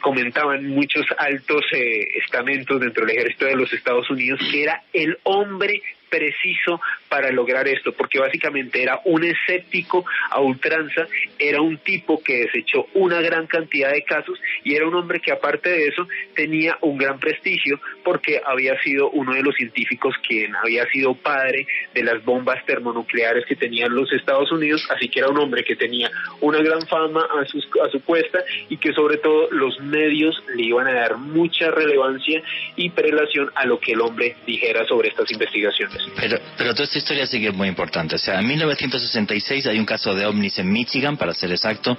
[0.00, 4.82] comentaba en muchos altos eh, estamentos dentro del ejército de los Estados Unidos que era
[4.92, 11.06] el hombre preciso para lograr esto, porque básicamente era un escéptico a ultranza,
[11.38, 15.32] era un tipo que desechó una gran cantidad de casos y era un hombre que
[15.32, 20.54] aparte de eso tenía un gran prestigio porque había sido uno de los científicos quien
[20.56, 25.28] había sido padre de las bombas termonucleares que tenían los Estados Unidos, así que era
[25.28, 28.38] un hombre que tenía una gran fama a su, a su cuesta
[28.68, 32.42] y que sobre todo los medios le iban a dar mucha relevancia
[32.76, 35.99] y prelación a lo que el hombre dijera sobre estas investigaciones.
[36.16, 38.16] Pero, pero toda esta historia sí que es muy importante.
[38.16, 41.96] O sea, en 1966 hay un caso de ovnis en Michigan, para ser exacto,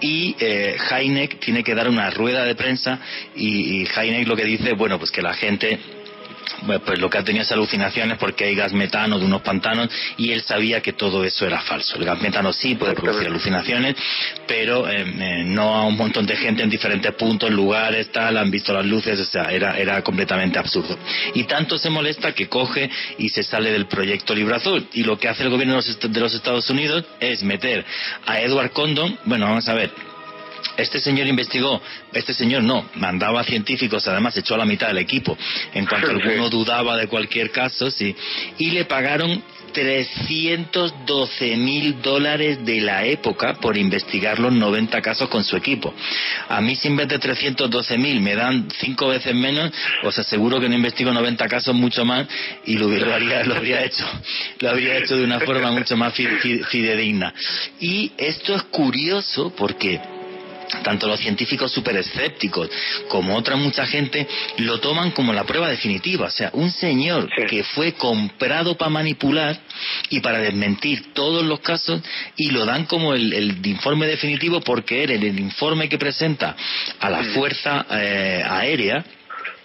[0.00, 2.98] y eh, Heineck tiene que dar una rueda de prensa
[3.34, 5.78] y, y Heineck lo que dice, bueno, pues que la gente
[6.84, 10.32] pues lo que ha tenido es alucinaciones porque hay gas metano de unos pantanos y
[10.32, 11.96] él sabía que todo eso era falso.
[11.96, 13.96] El gas metano sí puede producir alucinaciones,
[14.46, 18.50] pero eh, eh, no a un montón de gente en diferentes puntos, lugares, tal, han
[18.50, 20.96] visto las luces, o sea, era, era completamente absurdo.
[21.34, 24.88] Y tanto se molesta que coge y se sale del proyecto Libro Azul.
[24.92, 27.84] Y lo que hace el gobierno de los Estados Unidos es meter
[28.26, 29.90] a Edward Condon, bueno, vamos a ver,
[30.76, 31.80] este señor investigó,
[32.12, 35.36] este señor no, mandaba científicos, además echó a la mitad del equipo,
[35.74, 38.14] en cuanto alguno dudaba de cualquier caso, sí,
[38.58, 39.42] y le pagaron
[39.72, 45.94] 312 mil dólares de la época por investigar los 90 casos con su equipo.
[46.48, 49.70] A mí, si en vez de 312 mil me dan cinco veces menos,
[50.02, 52.26] os aseguro que no investigo 90 casos mucho más
[52.66, 54.04] y lo, habría, lo habría hecho,
[54.60, 57.32] lo habría hecho de una forma mucho más fidedigna.
[57.80, 60.00] Y esto es curioso porque
[60.82, 62.68] tanto los científicos súper escépticos
[63.08, 64.26] como otra mucha gente
[64.58, 66.26] lo toman como la prueba definitiva.
[66.26, 69.58] O sea, un señor que fue comprado para manipular
[70.08, 72.02] y para desmentir todos los casos
[72.36, 76.56] y lo dan como el, informe definitivo porque era el, informe que presenta
[76.98, 79.04] a la Fuerza eh, Aérea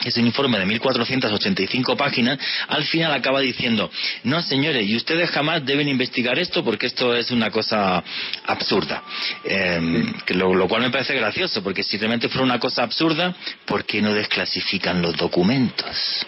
[0.03, 3.89] es un informe de 1.485 páginas, al final acaba diciendo,
[4.23, 8.03] no señores, y ustedes jamás deben investigar esto porque esto es una cosa
[8.45, 9.03] absurda.
[9.43, 13.35] Em, lo, cual me parece gracioso, porque si realmente fuera una cosa absurda,
[13.65, 16.25] ¿por qué no desclasifican los documentos?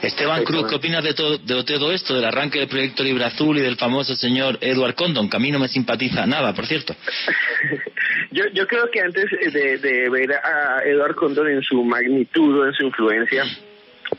[0.00, 3.58] Esteban Cruz, ¿qué opinas de todo, de todo esto, del arranque del proyecto Libre Azul
[3.58, 6.94] y del famoso señor Edward Condon, que a mí no me simpatiza nada, por cierto?
[8.30, 12.66] yo, yo creo que antes de, de ver a Edward Condon en su magnitud o
[12.66, 13.44] en su influencia,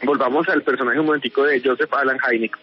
[0.01, 2.57] volvamos al personaje un momentico de Joseph Alan Hynek.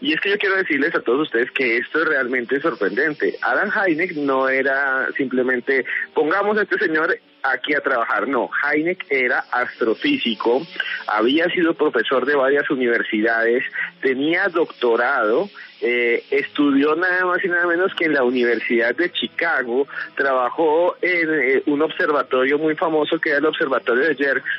[0.00, 3.36] Y es que yo quiero decirles a todos ustedes que esto es realmente sorprendente.
[3.42, 5.84] Alan Hynek no era simplemente
[6.14, 8.28] pongamos a este señor aquí a trabajar.
[8.28, 10.66] No, Hynek era astrofísico,
[11.06, 13.64] había sido profesor de varias universidades,
[14.02, 15.48] tenía doctorado,
[15.80, 21.28] eh, estudió nada más y nada menos que en la Universidad de Chicago, trabajó en
[21.32, 24.50] eh, un observatorio muy famoso que era el Observatorio de Yerkes,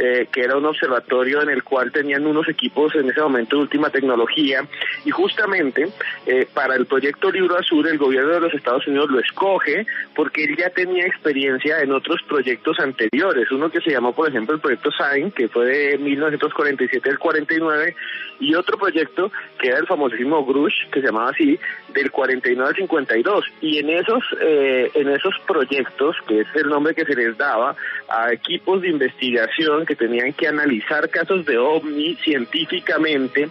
[0.00, 3.62] eh, que era un observatorio en el cual tenían unos equipos en ese momento de
[3.62, 4.64] última tecnología.
[5.04, 5.88] Y justamente
[6.24, 10.44] eh, para el proyecto Libro Azul el gobierno de los Estados Unidos lo escoge porque
[10.44, 14.60] él ya tenía experiencia en otros proyectos anteriores, uno que se llamó por ejemplo el
[14.60, 17.94] proyecto SIGN que fue de 1947 al 49
[18.40, 21.58] y otro proyecto que era el famosísimo Grush que se llamaba así
[21.92, 26.94] del 49 al 52 y en esos eh, en esos proyectos que es el nombre
[26.94, 27.74] que se les daba
[28.08, 33.48] a equipos de investigación que tenían que analizar casos de ovni científicamente.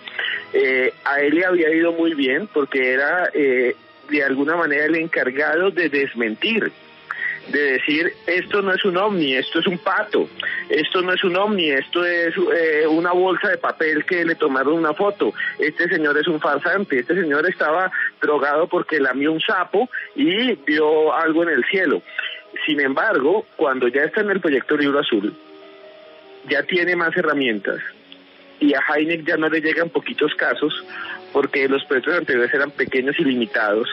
[0.54, 3.76] Eh, a él le había ido muy bien porque era eh,
[4.08, 6.72] de alguna manera el encargado de desmentir
[7.52, 10.28] de decir esto no es un ovni, esto es un pato,
[10.70, 14.74] esto no es un ovni, esto es eh, una bolsa de papel que le tomaron
[14.74, 19.90] una foto, este señor es un farsante, este señor estaba drogado porque lamió un sapo
[20.16, 22.02] y vio algo en el cielo.
[22.66, 25.34] Sin embargo, cuando ya está en el proyecto Libro Azul,
[26.50, 27.80] ya tiene más herramientas
[28.60, 30.74] y a Heineck ya no le llegan poquitos casos
[31.34, 33.88] porque los proyectos anteriores eran pequeños y limitados.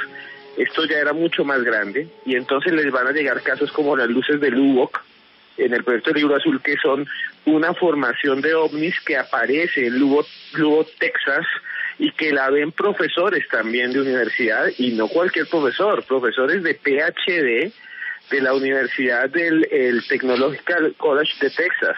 [0.56, 4.08] Esto ya era mucho más grande y entonces les van a llegar casos como las
[4.08, 5.02] luces de Lubbock
[5.56, 7.06] en el proyecto Libro Azul que son
[7.44, 11.46] una formación de ovnis que aparece en Lubbock, Lubbock, Texas
[11.98, 17.72] y que la ven profesores también de universidad y no cualquier profesor, profesores de PhD
[18.30, 21.96] de la Universidad del el Technological College de Texas,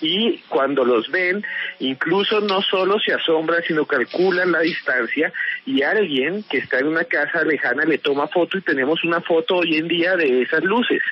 [0.00, 1.44] y cuando los ven,
[1.80, 5.32] incluso no solo se asombran, sino calculan la distancia
[5.66, 9.56] y alguien que está en una casa lejana le toma foto y tenemos una foto
[9.56, 11.02] hoy en día de esas luces.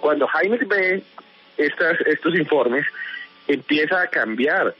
[0.00, 1.02] Cuando Jaime ve
[1.56, 2.86] estas, estos informes,
[3.46, 4.74] empieza a cambiar,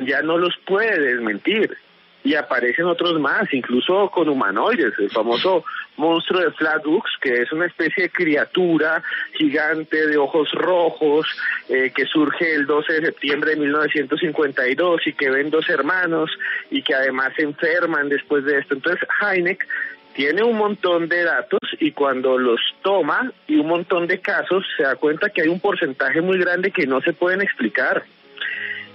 [0.00, 1.76] ya no los puede desmentir
[2.22, 5.64] y aparecen otros más, incluso con humanoides, el famoso
[5.96, 9.02] monstruo de Flatbooks, que es una especie de criatura
[9.34, 11.26] gigante de ojos rojos
[11.68, 16.30] eh, que surge el 12 de septiembre de 1952 y que ven dos hermanos
[16.70, 18.74] y que además se enferman después de esto.
[18.74, 19.66] Entonces Heineck
[20.14, 24.82] tiene un montón de datos y cuando los toma y un montón de casos se
[24.82, 28.04] da cuenta que hay un porcentaje muy grande que no se pueden explicar.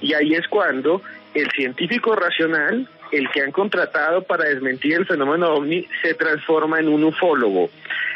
[0.01, 1.01] Y ahí es cuando
[1.34, 6.89] el científico racional el que han contratado para desmentir el fenómeno ovni se transforma en
[6.89, 7.70] un ufólogo.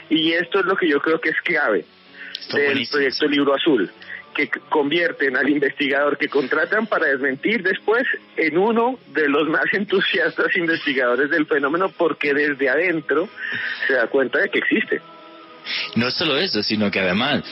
[0.10, 1.86] Y esto es lo que yo creo que es clave
[2.54, 3.92] del proyecto Libro Azul,
[4.36, 8.04] que convierten al investigador que contratan para desmentir después
[8.38, 13.30] en uno de los más entusiastas investigadores del fenómeno porque desde adentro
[13.88, 15.02] se da cuenta de que existe.
[15.96, 17.44] No solo eso, sino que además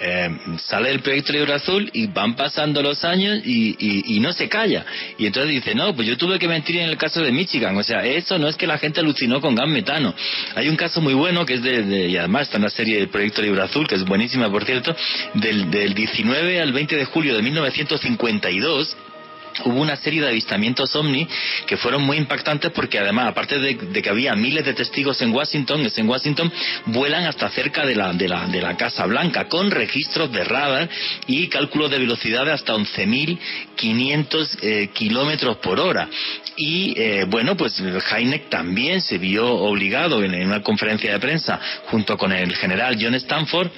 [0.00, 0.30] eh,
[0.64, 4.84] sale el proyecto Libro Azul y van pasando los años y, no se calla.
[5.18, 7.76] Y entonces dice, no, pues yo tuve que mentir en el caso de Michigan.
[7.76, 10.14] O sea, eso no es que la gente alucinó con gas metano.
[10.54, 13.08] Hay un caso muy bueno que es de, y además está en la serie del
[13.08, 14.96] proyecto Libro Azul, que es buenísima, por cierto,
[15.34, 18.96] del, del 19 al 20 de julio de 1952
[19.64, 21.26] hubo una serie de avistamientos ovni
[21.66, 25.84] que fueron muy impactantes porque además, aparte de, que había miles de testigos en Washington,
[25.86, 26.52] es en Washington,
[26.86, 30.88] vuelan hasta cerca de la, de la, de la Casa Blanca con registros de radar
[31.26, 36.08] y cálculos de velocidad de hasta 11.500 eh, kilómetros por hora.
[36.56, 42.16] Y eh, bueno, pues Heineck también se vio obligado en una conferencia de prensa junto
[42.16, 43.70] con el general John Stanford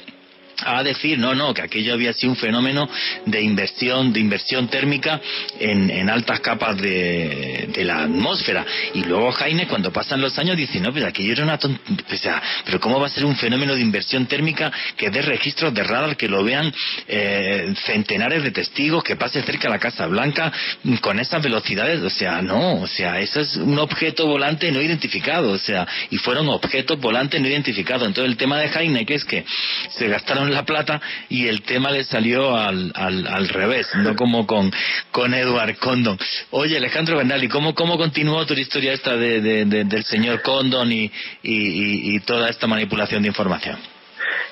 [0.65, 2.89] a decir no no que aquello había sido un fenómeno
[3.27, 5.21] de inversión de inversión térmica
[5.59, 8.65] en, en altas capas de, de, la atmósfera.
[8.95, 12.43] Y luego Jaime cuando pasan los años dice no pero aquello era una o sea,
[12.65, 16.17] pero cómo va a ser un fenómeno de inversión térmica que dé registros de radar
[16.17, 16.73] que lo vean
[17.07, 20.53] eh, centenares de testigos que pase cerca de la Casa Blanca
[21.01, 25.53] con esas velocidades o sea no o sea eso es un objeto volante no identificado
[25.53, 28.07] o sea y fueron objetos volantes no identificados.
[28.07, 29.45] Entonces el tema de Jaime que es que
[29.91, 34.73] se gastaron la plata y el tema le salió al, al, revés, no como con,
[35.11, 36.19] con Edward Condon.
[36.51, 41.05] Oye, Alejandro Bernal, cómo, cómo continuó tu historia esta de, del señor Condon y,
[41.43, 43.79] y, y toda esta manipulación de información?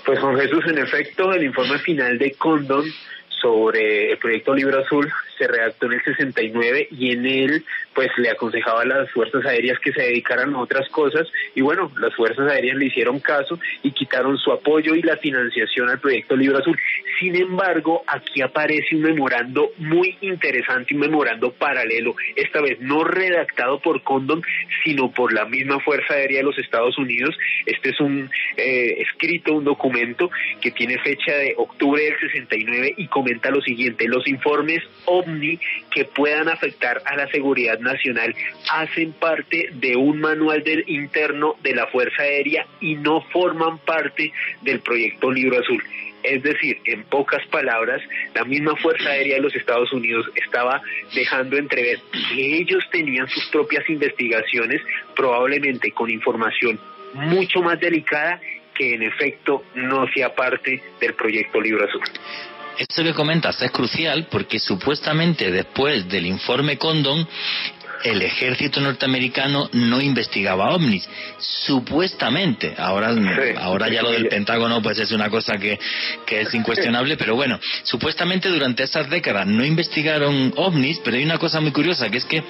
[0.04, 2.84] Pues Juan Jesús, en efecto, el informe final de Condon
[3.40, 7.64] sobre el proyecto Libro Azul se redactó en el 69 y en él
[7.94, 11.90] pues le aconsejaba a las fuerzas aéreas que se dedicaran a otras cosas y bueno,
[11.98, 16.36] las fuerzas aéreas le hicieron caso y quitaron su apoyo y la financiación al proyecto
[16.36, 16.78] Libro Azul.
[17.18, 23.80] Sin embargo, aquí aparece un memorando muy interesante, un memorando paralelo, esta vez no redactado
[23.80, 24.42] por Condon,
[24.84, 27.36] sino por la misma Fuerza Aérea de los Estados Unidos.
[27.64, 30.30] Este es un eh, escrito, un documento
[30.60, 34.82] que tiene fecha de octubre del 69 y comenta lo siguiente, los informes
[35.26, 35.58] OVNI
[35.90, 38.34] que puedan afectar a la seguridad nacional
[38.70, 44.32] hacen parte de un manual del interno de la Fuerza Aérea y no forman parte
[44.62, 45.82] del proyecto Libro Azul.
[46.22, 48.02] Es decir, en pocas palabras,
[48.34, 50.82] la misma Fuerza Aérea de los Estados Unidos estaba
[51.14, 52.00] dejando entrever
[52.34, 54.82] que ellos tenían sus propias investigaciones,
[55.14, 56.80] probablemente con información
[57.16, 58.40] mucho más delicada
[58.74, 62.02] que en efecto no sea parte del proyecto Libro Azul.
[62.78, 67.26] Esto que comentas es crucial porque supuestamente después del informe Condon
[68.04, 71.08] el ejército norteamericano no investigaba ovnis.
[71.38, 73.14] Supuestamente, ahora,
[73.58, 75.78] ahora ya lo del Pentágono pues es una cosa que,
[76.26, 81.38] que es incuestionable, pero bueno, supuestamente durante esas décadas no investigaron ovnis, pero hay una
[81.38, 82.44] cosa muy curiosa que es que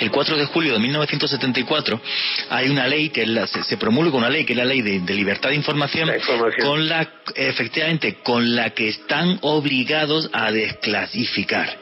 [0.00, 2.00] el 4 de julio de 1974
[2.50, 5.56] hay una ley que se, promulga una ley que es la ley de, libertad de
[5.56, 6.10] información,
[6.60, 11.78] con la efectivamente con la que están obligados a desclasificar.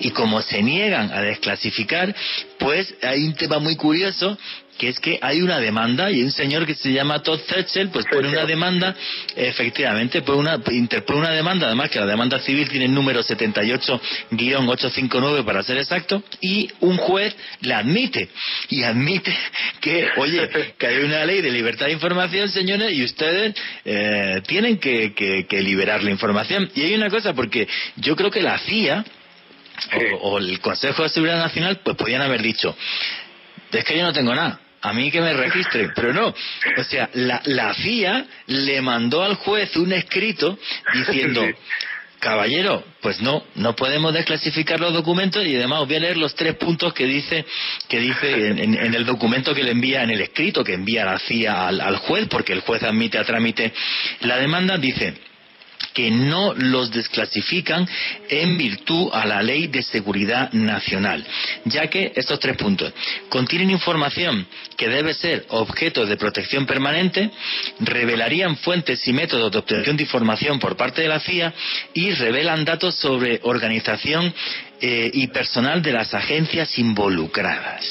[0.00, 2.14] Y como se niegan a desclasificar
[2.58, 4.38] pues hay un tema muy curioso
[4.78, 8.06] que es que hay una demanda y un señor que se llama Todd Zetzel pues
[8.06, 8.96] pone una demanda
[9.36, 15.44] efectivamente pone una interpone una demanda además que la demanda civil tiene el número 78-859
[15.44, 18.28] para ser exacto y un juez la admite
[18.68, 19.32] y admite
[19.80, 20.48] que oye
[20.78, 23.54] que hay una ley de libertad de información señores y ustedes
[23.84, 26.70] eh, tienen que, que, liberar la información.
[26.74, 29.04] Y hay una cosa porque yo creo que la CIA
[30.12, 32.76] o, o el Consejo de Seguridad Nacional pues podían haber dicho
[33.72, 36.26] es que yo no tengo nada a mí que me registre, pero no.
[36.26, 40.58] O sea, la, la CIA le mandó al juez un escrito
[40.92, 41.42] diciendo,
[42.20, 46.34] caballero, pues no, no podemos desclasificar los documentos y además os voy a leer los
[46.34, 47.46] tres puntos que dice,
[47.88, 51.68] que dice en, el documento que le envía, en el escrito que envía la CIA
[51.68, 53.72] al, al juez, porque el juez admite a trámite
[54.20, 55.14] la demanda, dice,
[55.94, 57.88] que no los desclasifican
[58.28, 61.24] en virtud a la ley de seguridad nacional,
[61.64, 62.92] ya que estos tres puntos
[63.28, 67.30] contienen información que debe ser objeto de protección permanente,
[67.80, 71.54] revelarían fuentes y métodos de obtención de información por parte de la CIA
[71.94, 74.34] y revelan datos sobre organización
[74.86, 77.82] eh, y personal de las agencias involucradas.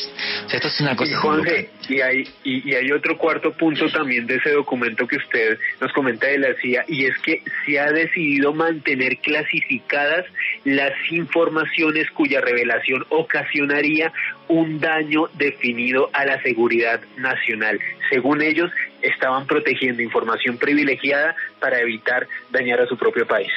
[0.52, 1.12] esto es una cosa.
[1.12, 5.58] Y, Jorge, y hay, y, hay otro cuarto punto también de ese documento que usted
[5.82, 10.26] nos comenta de la CIA, y es que se ha decidido mantener clasificadas
[10.66, 14.14] las informaciones cuya revelación ocasionaría
[14.48, 17.80] un daño definido a la seguridad nacional.
[18.12, 18.70] Según ellos,
[19.02, 23.52] estaban protegiendo información privilegiada para evitar dañar a su propio país.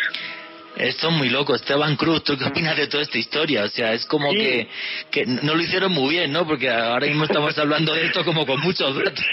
[0.76, 1.54] Esto es muy loco.
[1.54, 3.64] Esteban Cruz, ¿tú qué opinas de toda esta historia?
[3.64, 4.68] O sea, es como que,
[5.10, 6.46] que no lo hicieron muy bien, ¿no?
[6.46, 9.24] Porque ahora mismo estamos hablando de esto como con muchos datos.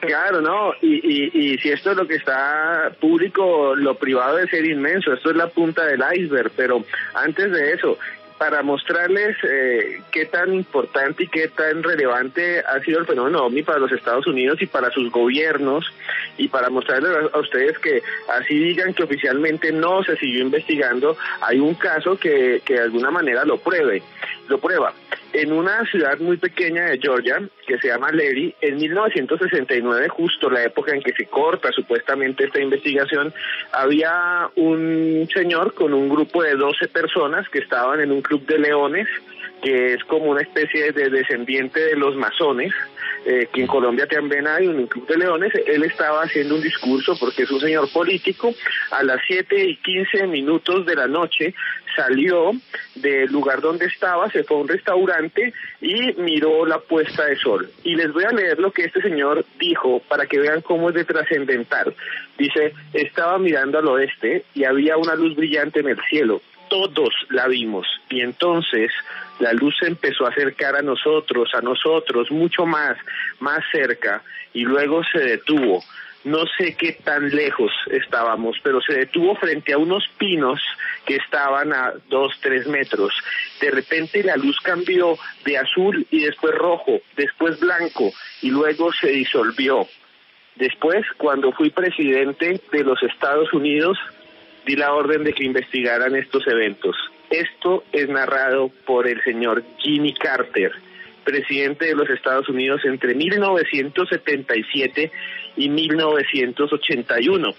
[0.00, 4.48] Claro, no, y, y, y si esto es lo que está público, lo privado debe
[4.48, 6.84] ser inmenso, esto es la punta del iceberg, pero
[7.14, 7.98] antes de eso,
[8.40, 13.62] para mostrarles eh, qué tan importante y qué tan relevante ha sido el fenómeno OVNI
[13.64, 15.84] para los Estados Unidos y para sus gobiernos
[16.38, 18.02] y para mostrarles a, ustedes que
[18.34, 23.10] así digan que oficialmente no se siguió investigando, hay un caso que, que de alguna
[23.10, 24.02] manera lo pruebe,
[24.50, 24.92] lo prueba.
[25.32, 30.64] En una ciudad muy pequeña de Georgia que se llama Leary, en 1969, justo la
[30.64, 33.32] época en que se corta supuestamente esta investigación,
[33.72, 38.58] había un señor con un grupo de 12 personas que estaban en un club de
[38.58, 39.06] leones,
[39.62, 42.72] que es como una especie de descendiente de los masones,
[43.26, 47.14] eh, que en Colombia también hay un club de leones, él estaba haciendo un discurso
[47.20, 48.52] porque es un señor político,
[48.90, 51.54] a las 7 y 15 minutos de la noche
[51.94, 52.52] salió
[52.94, 57.70] del lugar donde estaba, se fue a un restaurante y miró la puesta de sol.
[57.84, 60.94] Y les voy a leer lo que este señor dijo para que vean cómo es
[60.94, 61.94] de trascendental.
[62.38, 66.40] Dice, estaba mirando al oeste y había una luz brillante en el cielo.
[66.68, 68.92] Todos la vimos y entonces
[69.40, 72.96] la luz se empezó a acercar a nosotros, a nosotros, mucho más,
[73.40, 74.22] más cerca
[74.52, 75.82] y luego se detuvo
[76.24, 80.60] no sé qué tan lejos estábamos, pero se detuvo frente a unos pinos
[81.10, 83.12] que estaban a dos, tres metros.
[83.60, 89.08] De repente la luz cambió de azul y después rojo, después blanco y luego se
[89.08, 89.88] disolvió.
[90.54, 93.98] Después, cuando fui presidente de los Estados Unidos,
[94.64, 96.94] di la orden de que investigaran estos eventos.
[97.28, 100.70] Esto es narrado por el señor Jimmy Carter,
[101.24, 105.10] presidente de los Estados Unidos entre 1977
[105.56, 107.54] y 1981.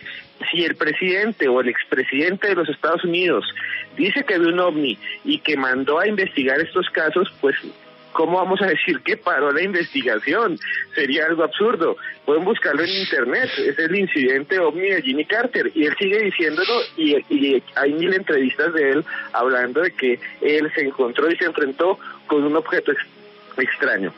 [0.52, 3.46] Si el presidente o el expresidente de los Estados Unidos
[3.96, 7.56] dice que ve un ovni y que mandó a investigar estos casos, pues
[8.12, 10.58] ¿cómo vamos a decir que paró la investigación?
[10.96, 11.98] Sería algo absurdo.
[12.26, 13.50] Pueden buscarlo en internet.
[13.58, 15.72] Es el incidente ovni de Jimmy Carter.
[15.74, 20.82] Y él sigue diciéndolo y, hay mil entrevistas de él hablando de que él se
[20.82, 22.92] encontró y se enfrentó con un objeto
[23.58, 24.14] extraño.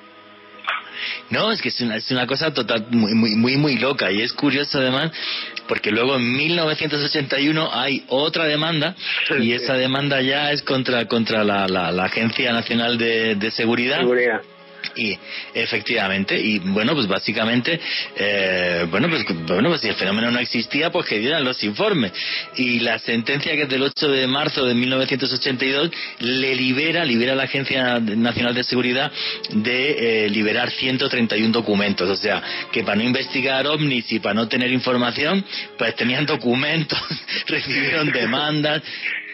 [1.30, 4.12] No, es que es una, es una cosa total, muy, muy, muy, muy loca.
[4.12, 5.12] Y es curioso además,
[5.68, 8.96] porque luego en 1981 hay otra demanda,
[9.40, 14.00] y esa demanda ya es contra, contra la, la, la Agencia Nacional de, de Seguridad.
[14.00, 14.42] Seguridad.
[14.96, 15.18] Y
[15.54, 17.80] efectivamente, y bueno, pues básicamente,
[18.16, 22.12] eh, bueno, pues bueno, pues si el fenómeno no existía, pues que dieran los informes.
[22.56, 27.36] Y la sentencia que es del 8 de marzo de 1982 le libera, libera a
[27.36, 29.12] la Agencia Nacional de Seguridad
[29.52, 32.10] de eh, liberar 131 documentos.
[32.10, 35.44] O sea, que para no investigar ovnis y para no tener información,
[35.78, 37.00] pues tenían documentos,
[37.48, 38.82] recibieron demandas,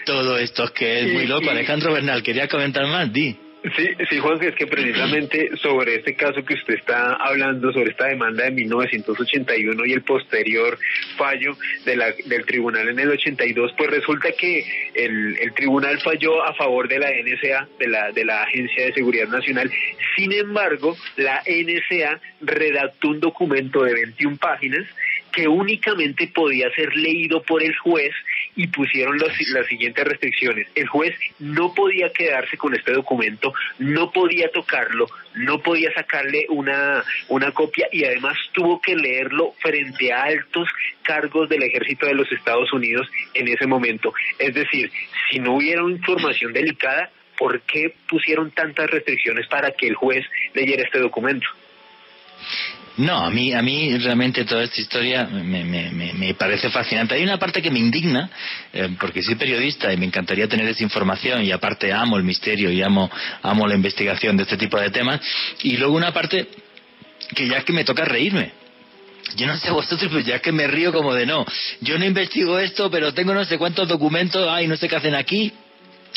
[0.06, 1.50] todo esto es que es muy loco.
[1.50, 3.49] Alejandro Bernal, quería comentar más, di.
[3.62, 8.08] Sí, sí, Juan, es que precisamente sobre este caso que usted está hablando, sobre esta
[8.08, 10.78] demanda de 1981 y el posterior
[11.18, 16.42] fallo de la, del tribunal en el 82, pues resulta que el, el tribunal falló
[16.42, 19.70] a favor de la NSA, de la, de la Agencia de Seguridad Nacional.
[20.16, 24.86] Sin embargo, la NSA redactó un documento de 21 páginas
[25.34, 28.14] que únicamente podía ser leído por el juez
[28.56, 30.68] y pusieron los- las siguientes restricciones.
[30.76, 37.04] El juez no podía quedarse con este documento, no podía tocarlo, no podía sacarle una,
[37.30, 40.68] una copia y además tuvo que leerlo frente a altos
[41.04, 44.14] cargos del ejército de los Estados Unidos en ese momento.
[44.38, 44.92] Es decir,
[45.32, 50.26] si no hubiera una información delicada, ¿por qué pusieron tantas restricciones para que el juez
[50.54, 51.48] leyera este documento?
[52.98, 57.16] No, a mí, a mí realmente toda esta historia me, me, me, parece fascinante.
[57.16, 58.30] Hay una parte que me indigna,
[58.74, 62.70] eh, porque soy periodista y me encantaría tener esa información y aparte amo el misterio
[62.72, 63.10] y amo,
[63.42, 65.22] amo la investigación de este tipo de temas.
[65.64, 66.50] Y luego una parte
[67.34, 68.52] que ya es que me toca reírme.
[69.38, 71.46] Yo no sé vosotros, pero ya es que me río como de no.
[71.80, 75.16] Yo no investigo esto, pero tengo no sé cuántos documentos, ay, no sé qué hacen
[75.16, 75.54] aquí.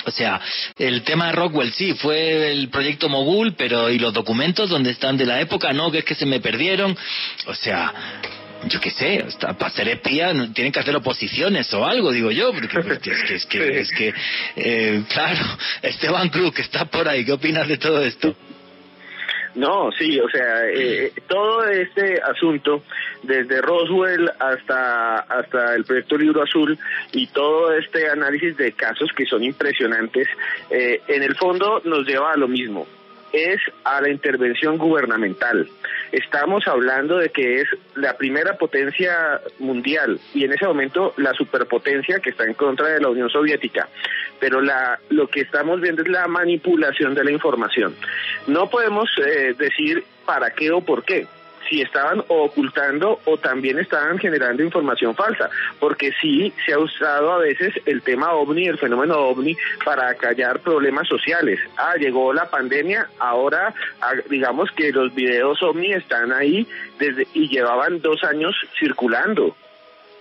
[0.04, 0.40] O sea,
[0.78, 5.16] el tema de Rockwell sí, fue el proyecto Mogul, pero ¿y los documentos donde están
[5.16, 5.72] de la época?
[5.72, 6.96] No, que es que se me perdieron.
[7.46, 7.92] O sea,
[8.68, 12.52] yo qué sé, hasta para ser espía tienen que hacer oposiciones o algo, digo yo,
[12.52, 14.14] porque, porque es que, es que, es que
[14.56, 15.44] eh, claro,
[15.82, 18.36] Esteban Cruz, que está por ahí, ¿qué opinas de todo esto?
[19.54, 22.82] No, sí, o sea, eh, todo este asunto,
[23.22, 26.78] desde Roswell hasta, hasta el proyecto Libro Azul
[27.12, 30.26] y todo este análisis de casos que son impresionantes,
[30.70, 32.86] eh, en el fondo nos lleva a lo mismo,
[33.32, 35.68] es a la intervención gubernamental.
[36.12, 42.20] Estamos hablando de que es la primera potencia mundial y en ese momento la superpotencia
[42.20, 43.88] que está en contra de la Unión Soviética.
[44.42, 47.94] Pero la, lo que estamos viendo es la manipulación de la información.
[48.48, 51.28] No podemos eh, decir para qué o por qué
[51.68, 57.38] si estaban ocultando o también estaban generando información falsa, porque sí se ha usado a
[57.38, 61.60] veces el tema ovni, el fenómeno ovni, para callar problemas sociales.
[61.76, 66.66] Ah, llegó la pandemia, ahora ah, digamos que los videos ovni están ahí
[66.98, 69.54] desde y llevaban dos años circulando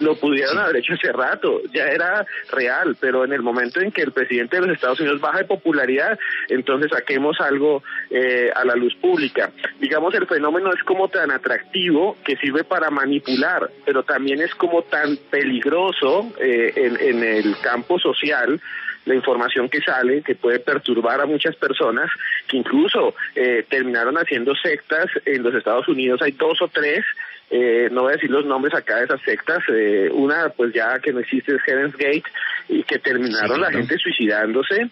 [0.01, 4.01] lo pudieron haber hecho hace rato, ya era real, pero en el momento en que
[4.01, 6.17] el presidente de los Estados Unidos baja de popularidad,
[6.49, 9.51] entonces saquemos algo eh, a la luz pública.
[9.79, 14.83] Digamos, el fenómeno es como tan atractivo que sirve para manipular, pero también es como
[14.83, 18.59] tan peligroso eh, en, en el campo social
[19.05, 22.09] la información que sale, que puede perturbar a muchas personas,
[22.47, 27.03] que incluso eh, terminaron haciendo sectas en los Estados Unidos, hay dos o tres,
[27.51, 30.97] eh, no voy a decir los nombres acá de esas sectas, eh, una pues ya
[30.99, 32.23] que no existe es Heaven's Gate,
[32.69, 34.89] y que terminaron Sí, la gente suicidándose,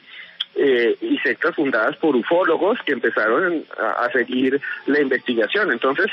[0.55, 5.71] eh, y sectas fundadas por ufólogos que empezaron a, a seguir la investigación.
[5.71, 6.07] Entonces,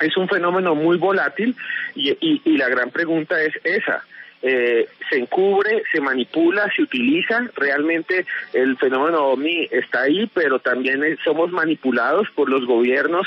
[0.00, 1.54] es un fenómeno muy volátil
[1.94, 4.04] y, y, y la gran pregunta es esa.
[4.40, 11.02] Eh, se encubre, se manipula, se utiliza, realmente el fenómeno OVNI está ahí, pero también
[11.02, 13.26] eh, somos manipulados por los gobiernos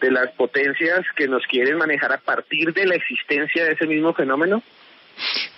[0.00, 4.12] de las potencias que nos quieren manejar a partir de la existencia de ese mismo
[4.14, 4.62] fenómeno.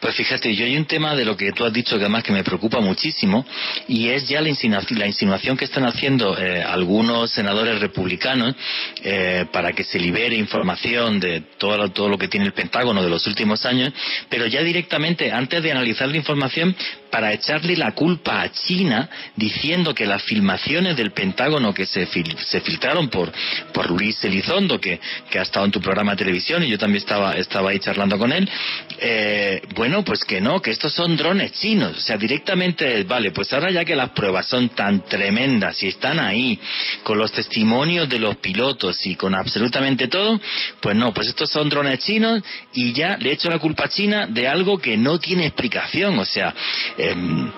[0.01, 2.32] Pues fíjate, yo hay un tema de lo que tú has dicho que además que
[2.32, 3.47] me preocupa muchísimo
[3.86, 8.56] y es ya la insinuación, la insinuación que están haciendo eh, algunos senadores republicanos
[9.05, 13.05] eh, para que se libere información de todo, lo- todo lo que tiene el Pentágono
[13.05, 13.93] de los últimos años,
[14.28, 16.74] pero ya directamente, antes de analizar la información,
[17.12, 22.36] para echarle la culpa a China diciendo que las filmaciones del Pentágono que se, fil-
[22.39, 23.30] se filtraron por,
[23.74, 24.98] por Luis Elizondo, que,
[25.39, 28.32] ha estado en tu programa de televisión y yo también estaba, estaba ahí charlando con
[28.32, 28.48] él,
[28.98, 31.98] eh, bueno, pues que no, que estos son drones chinos.
[31.98, 36.18] O sea, directamente, vale, pues ahora ya que las pruebas son tan tremendas y están
[36.18, 36.59] ahí,
[37.02, 40.40] con los testimonios de los pilotos y con absolutamente todo,
[40.80, 44.26] pues no, pues estos son drones chinos y ya le echo la culpa a China
[44.26, 46.18] de algo que no tiene explicación.
[46.18, 46.55] O sea,
[47.03, 47.55] ähm,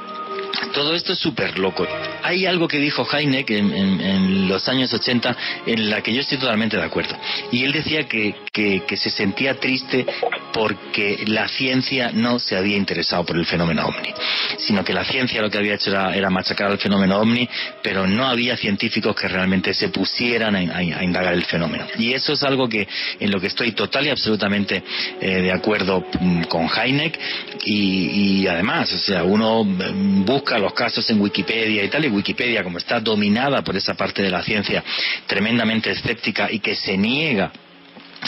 [0.72, 1.86] todo esto es súper loco.
[2.22, 5.36] Hay algo que dijo Heineck en, en- los años 80
[5.66, 7.16] en la que yo estoy totalmente de acuerdo.
[7.50, 10.04] Y él decía que, que- que se sentía triste
[10.52, 14.12] porque la ciencia no se había interesado por el fenómeno ovni,
[14.58, 17.48] sino que la ciencia lo que había hecho era, machacar al fenómeno ovni,
[17.82, 21.86] pero no había científicos que realmente se pusieran a, indagar el fenómeno.
[21.98, 22.86] Y eso es algo que
[23.18, 24.82] en lo que estoy total y absolutamente
[25.20, 27.18] eh, de acuerdo mm, con Heineck
[27.64, 32.62] y, además, o sea, uno mm, busca los casos en Wikipedia y tal, y Wikipedia
[32.62, 34.84] como está dominada por esa parte de la ciencia
[35.26, 37.50] tremendamente escéptica y que se niega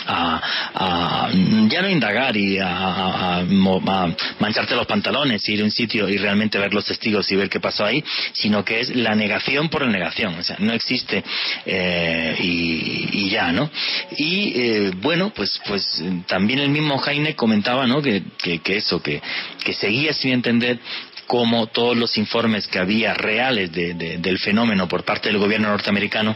[0.07, 0.41] a,
[0.75, 1.31] a-
[1.69, 6.17] ya no indagar y a, a- a mancharte los pantalones, ir a un sitio y
[6.17, 8.03] realmente ver los testigos y ver qué pasó ahí,
[8.33, 11.23] sino que es la negación por la negación, o sea, no existe
[11.67, 13.71] eh, y, y ya, ¿no?
[14.17, 18.01] Y eh, bueno, pues pues también el mismo Jaime comentaba, ¿no?
[18.01, 19.21] Que, que, que eso, que,
[19.65, 20.79] que seguía sin entender
[21.27, 25.69] cómo todos los informes que había reales de- de- del fenómeno por parte del gobierno
[25.69, 26.35] norteamericano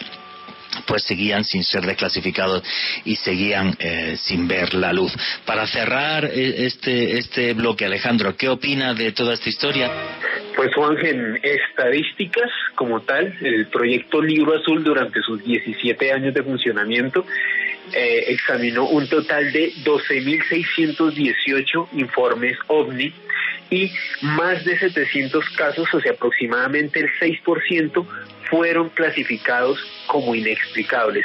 [0.86, 2.62] pues seguían sin ser desclasificados
[3.04, 5.12] y seguían eh, sin ver la luz.
[5.44, 9.90] Para cerrar eh, este, este bloque, Alejandro, ¿qué opina de toda esta historia?
[10.54, 10.96] Pues Juan,
[11.42, 17.26] estadísticas como tal, el proyecto Libro Azul durante sus 17 años de funcionamiento
[17.92, 23.12] eh, examinó un total de 12.618 informes OVNI
[23.70, 23.92] y
[24.22, 28.06] más de 700 casos, o sea, aproximadamente el 6%,
[28.50, 31.24] fueron clasificados como inexplicables.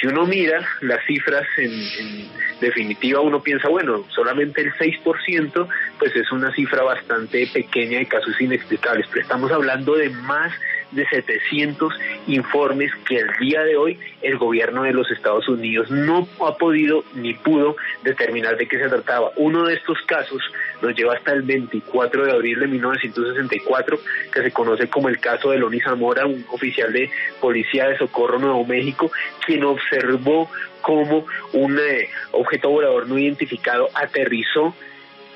[0.00, 2.30] Si uno mira las cifras en,
[2.60, 5.68] definitiva, uno piensa, bueno, solamente el 6%,
[5.98, 10.52] pues es una cifra bastante pequeña de casos inexplicables, pero estamos hablando de más
[10.92, 11.92] de 700
[12.26, 17.04] informes que el día de hoy el gobierno de los Estados Unidos no ha podido
[17.14, 19.30] ni pudo determinar de qué se trataba.
[19.36, 20.42] Uno de estos casos
[20.82, 23.98] nos lleva hasta el 24 de abril de 1964,
[24.32, 27.10] que se conoce como el caso de Loni Zamora, un oficial de
[27.40, 29.10] Policía de Socorro Nuevo México,
[29.44, 30.50] quien observó
[30.80, 34.74] cómo un eh, objeto volador no identificado aterrizó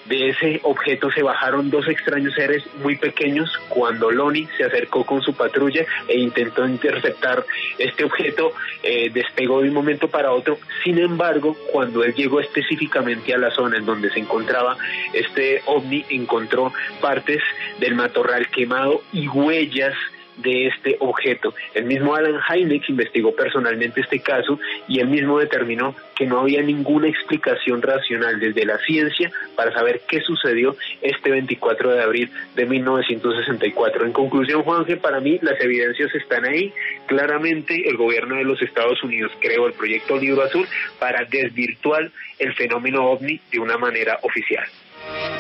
[0.07, 5.23] de ese objeto se bajaron dos extraños seres muy pequeños cuando Loni se acercó con
[5.23, 7.45] su patrulla e intentó interceptar
[7.79, 8.53] este objeto,
[8.83, 10.59] eh, despegó de un momento para otro.
[10.83, 14.77] Sin embargo, cuando él llegó específicamente a la zona en donde se encontraba
[15.13, 17.43] este ovni, encontró partes
[17.79, 19.95] del matorral quemado y huellas
[20.37, 21.55] de este objeto.
[21.75, 24.59] El mismo Alan Hynek investigó personalmente este caso
[24.89, 30.03] y él mismo determinó que no había ninguna explicación racional desde la ciencia para saber
[30.09, 34.07] qué sucedió este 24 de abril de 1964.
[34.07, 36.73] En conclusión, Juanje, para mí las evidencias están ahí.
[37.07, 40.67] Claramente el gobierno de los Estados Unidos creó el proyecto Libro Azul
[40.99, 44.65] para desvirtuar el fenómeno ovni de una manera oficial.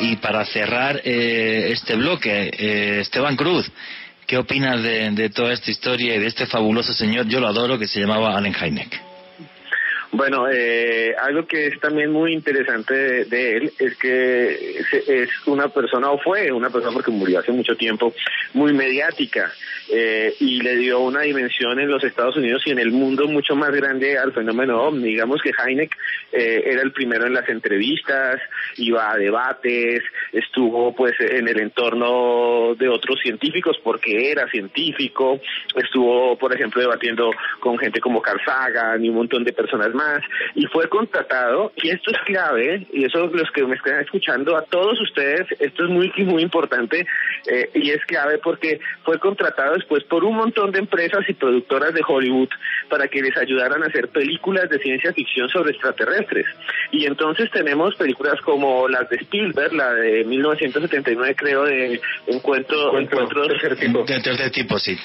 [0.00, 3.70] Y para cerrar eh, este bloque, eh, Esteban Cruz,
[4.26, 7.78] ¿qué opinas de, de toda esta historia y de este fabuloso señor, yo lo adoro,
[7.78, 9.13] que se llamaba Allen Hynek?
[10.16, 14.78] Bueno, eh, algo que es también muy interesante de, él es que
[15.08, 18.14] es una persona, o fue una persona porque murió hace mucho tiempo,
[18.52, 19.50] muy mediática
[19.90, 23.56] eh, y le dio una dimensión en los Estados Unidos y en el mundo mucho
[23.56, 25.02] más grande al fenómeno OVNI.
[25.04, 25.96] Digamos que Heineck
[26.30, 28.40] eh, era el primero en las entrevistas,
[28.76, 30.00] iba a debates,
[30.32, 35.40] estuvo pues en el entorno de otros científicos porque era científico,
[35.74, 40.03] estuvo por ejemplo debatiendo con gente como Carl Sagan y un montón de personas más
[40.54, 44.62] y fue contratado y esto es clave y eso los que me están escuchando a
[44.62, 47.06] todos ustedes esto es muy muy importante
[47.46, 51.92] eh, y es clave porque fue contratado después por un montón de empresas y productoras
[51.94, 52.48] de Hollywood
[52.88, 56.46] para que les ayudaran a hacer películas de ciencia ficción sobre extraterrestres
[56.90, 63.20] y entonces tenemos películas como las de Spielberg la de 1979 creo de encuentro Encuentro
[63.20, 64.04] encuentros tercer tipo.
[64.04, 64.96] De tercer tipo, sí.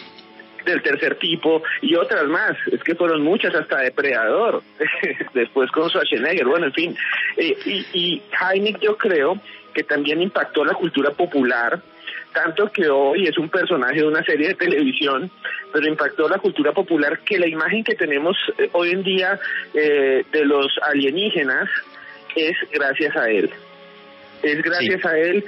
[0.69, 2.55] Del tercer tipo y otras más.
[2.71, 4.61] Es que fueron muchas, hasta Depredador,
[5.33, 6.97] después con Schwarzenegger, bueno, en fin.
[7.37, 9.39] Eh, y, y Heineck yo creo
[9.73, 11.81] que también impactó la cultura popular,
[12.33, 15.31] tanto que hoy es un personaje de una serie de televisión,
[15.71, 19.39] pero impactó la cultura popular que la imagen que tenemos eh, hoy en día
[19.73, 21.69] eh, de los alienígenas
[22.35, 23.49] es gracias a él.
[24.43, 25.43] Es gracias a él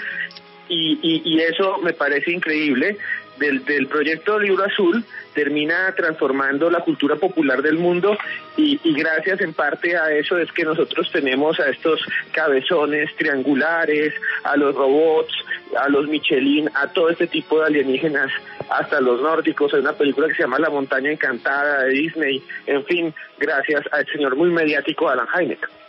[0.68, 2.98] y, y, y eso me parece increíble
[3.42, 5.04] del, del proyecto Libro Azul
[5.34, 8.18] termina transformando la cultura popular del mundo
[8.56, 12.00] y, y, gracias en parte a eso es que nosotros tenemos a estos
[12.32, 14.14] cabezones triangulares,
[14.44, 15.34] a los robots,
[15.78, 18.32] a los Michelin, a todo este tipo de alienígenas,
[18.70, 19.74] hasta los nórdicos.
[19.74, 22.44] Hay una película que se llama La montaña encantada de Disney.
[22.68, 25.81] En fin, gracias al señor muy mediático Alan Hynek.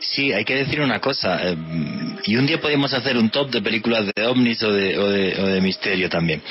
[0.00, 1.40] Sí, hay que decir una cosa.
[1.42, 1.56] Eh,
[2.24, 6.42] y un día podemos hacer un top de películas de ovnis o de misterio también.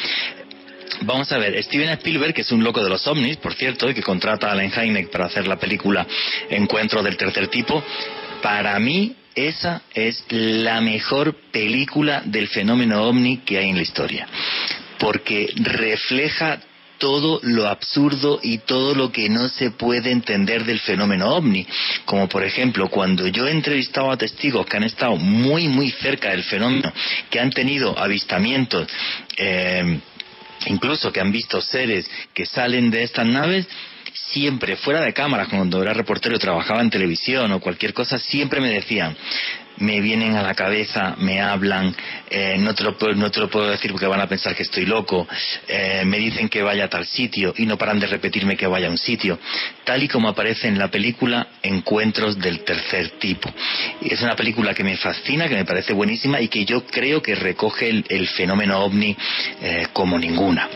[1.02, 3.94] Vamos a ver, Steven Spielberg, que es un loco de los ovnis, por cierto, y
[3.94, 6.06] que contrata a Alan Hynek para hacer la película
[6.50, 7.84] Encuentro del tercer tipo,
[8.42, 14.28] para mí esa es la mejor película del fenómeno ovni que hay en la historia,
[15.00, 16.60] porque refleja
[17.02, 21.66] todo lo absurdo y todo lo que no se puede entender del fenómeno ovni.
[22.06, 26.30] Como por ejemplo, cuando yo he entrevistado a testigos que han estado muy, muy cerca
[26.30, 26.94] del fenómeno,
[27.32, 28.88] que han tenido avistamientos,
[29.36, 30.00] eh,
[30.68, 33.68] incluso que han visto seres que salen de estas naves,
[34.14, 38.70] siempre fuera de cámaras, cuando era reportero trabajaba en televisión o cualquier cosa, siempre me
[38.70, 39.18] decían,
[39.78, 41.96] me vienen a la cabeza, me hablan,
[42.30, 44.86] eh, no, te lo, no te lo puedo decir porque van a pensar que estoy
[44.86, 45.28] loco,
[45.68, 48.88] eh, me dicen que vaya a tal sitio y no paran de repetirme que vaya
[48.88, 49.40] a un sitio,
[49.84, 53.52] tal y como aparece en la película Encuentros del tercer tipo.
[54.02, 57.36] Es una película que me fascina, que me parece buenísima y que yo creo que
[57.36, 59.16] recoge el, el fenómeno ovni
[59.62, 60.68] eh, como ninguna.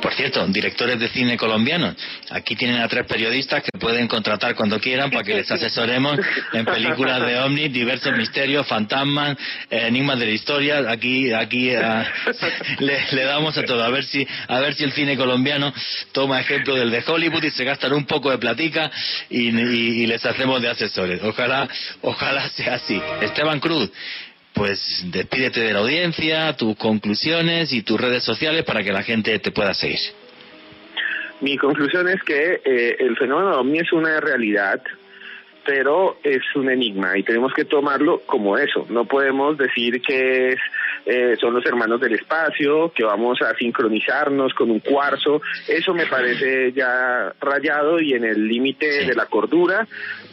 [0.00, 1.96] Por cierto, directores de cine colombianos,
[2.30, 6.18] aquí tienen a tres periodistas que pueden contratar cuando quieran para que les asesoremos
[6.52, 9.36] en películas de ovnis, diversos misterios, fantasmas,
[9.70, 10.90] enigmas de la historia.
[10.90, 12.04] Aquí, aquí uh,
[12.80, 13.82] le, damos a todo.
[13.82, 15.72] A ver si, a ver si el cine colombiano
[16.12, 18.90] toma ejemplo del de Hollywood y se gastan un poco de platica
[19.30, 21.22] y, y les hacemos de asesores.
[21.22, 21.68] Ojalá,
[22.02, 23.00] ojalá sea así.
[23.20, 23.90] Esteban Cruz
[24.56, 29.38] pues despídete de la audiencia, tus conclusiones y tus redes sociales para que la gente
[29.38, 29.98] te pueda seguir.
[31.42, 34.80] Mi conclusión es que eh, el fenómeno OVNI es una realidad,
[35.66, 38.86] pero es un enigma y tenemos que tomarlo como eso.
[38.88, 40.60] No podemos decir que es,
[41.08, 45.40] eh, son los hermanos del espacio, que vamos a sincronizarnos con un cuarzo.
[45.68, 49.86] Eso me parece ya rayado y en el límite de la cordura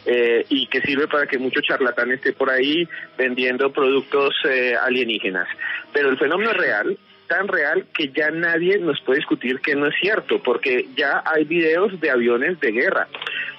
[0.04, 5.46] eh, y que sirve para que mucho charlatán esté por ahí vendiendo productos eh, alienígenas.
[5.92, 6.98] Pero el fenómeno es real,
[7.28, 11.44] tan real que ya nadie nos puede discutir que no es cierto, porque ya hay
[11.44, 13.06] videos de aviones de guerra.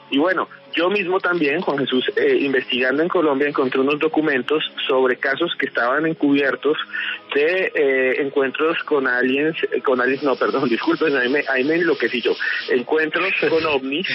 [0.09, 5.17] Y bueno, yo mismo también, Juan Jesús, eh, investigando en Colombia, encontré unos documentos sobre
[5.17, 6.77] casos que estaban encubiertos
[7.33, 12.21] de eh, encuentros con aliens, con aliens, no, perdón, disculpen, ahí me, ahí me enloquecí
[12.21, 12.35] yo,
[12.69, 14.07] encuentros con ovnis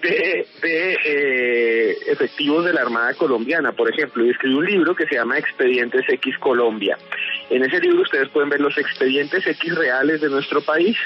[0.00, 5.06] de, de eh, efectivos de la Armada Colombiana, por ejemplo, y escribí un libro que
[5.06, 6.96] se llama Expedientes X Colombia.
[7.48, 10.96] En ese libro ustedes pueden ver los expedientes X reales de nuestro país.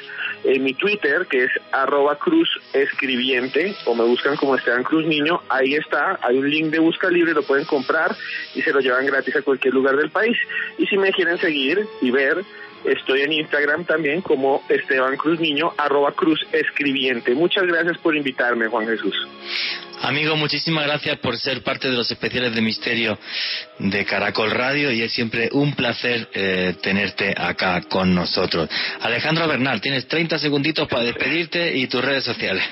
[0.42, 5.42] En mi Twitter, que es arroba cruz escribiente, o me buscan como Esteban Cruz Niño,
[5.50, 8.16] ahí está, hay un link de busca libre, lo pueden comprar
[8.54, 10.36] y se lo llevan gratis a cualquier lugar del país.
[10.78, 12.42] Y si me quieren seguir y ver,
[12.84, 17.34] Estoy en Instagram también como Esteban Cruz Niño, arroba Cruz Escribiente.
[17.34, 19.14] Muchas gracias por invitarme, Juan Jesús.
[20.02, 23.18] Amigo, muchísimas gracias por ser parte de los especiales de misterio
[23.78, 28.68] de Caracol Radio y es siempre un placer eh, tenerte acá con nosotros.
[29.00, 32.64] Alejandro Bernal, tienes 30 segunditos para despedirte y tus redes sociales.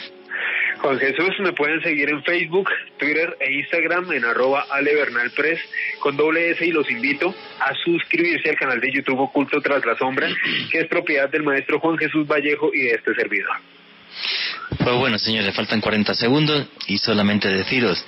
[0.80, 5.58] Juan Jesús, me pueden seguir en Facebook, Twitter e Instagram en arroba alebernalpress
[5.98, 9.96] con doble S y los invito a suscribirse al canal de YouTube Oculto Tras la
[9.96, 10.28] Sombra,
[10.70, 13.56] que es propiedad del maestro Juan Jesús Vallejo y de este servidor.
[14.78, 18.04] Pues bueno, señores, faltan 40 segundos y solamente deciros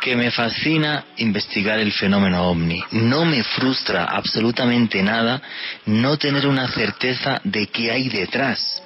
[0.00, 2.82] que me fascina investigar el fenómeno ovni.
[2.92, 5.40] No me frustra absolutamente nada
[5.86, 8.82] no tener una certeza de qué hay detrás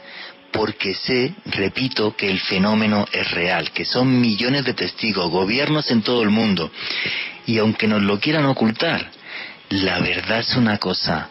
[0.53, 6.03] porque sé, repito, que el fenómeno es real, que son millones de testigos, gobiernos en
[6.03, 6.71] todo el mundo.
[7.47, 9.11] Y aunque nos lo quieran ocultar,
[9.71, 11.29] la verdad es una cosa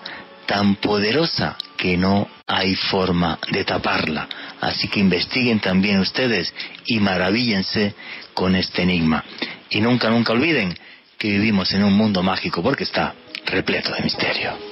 [0.47, 4.27] tan poderosa que no hay forma de taparla.
[4.59, 6.53] Así que investiguen también ustedes
[6.85, 7.93] y maravíllense
[8.33, 9.23] con este enigma.
[9.69, 10.77] Y nunca, nunca olviden
[11.17, 13.13] que vivimos en un mundo mágico porque está
[13.45, 14.70] repleto de misterio.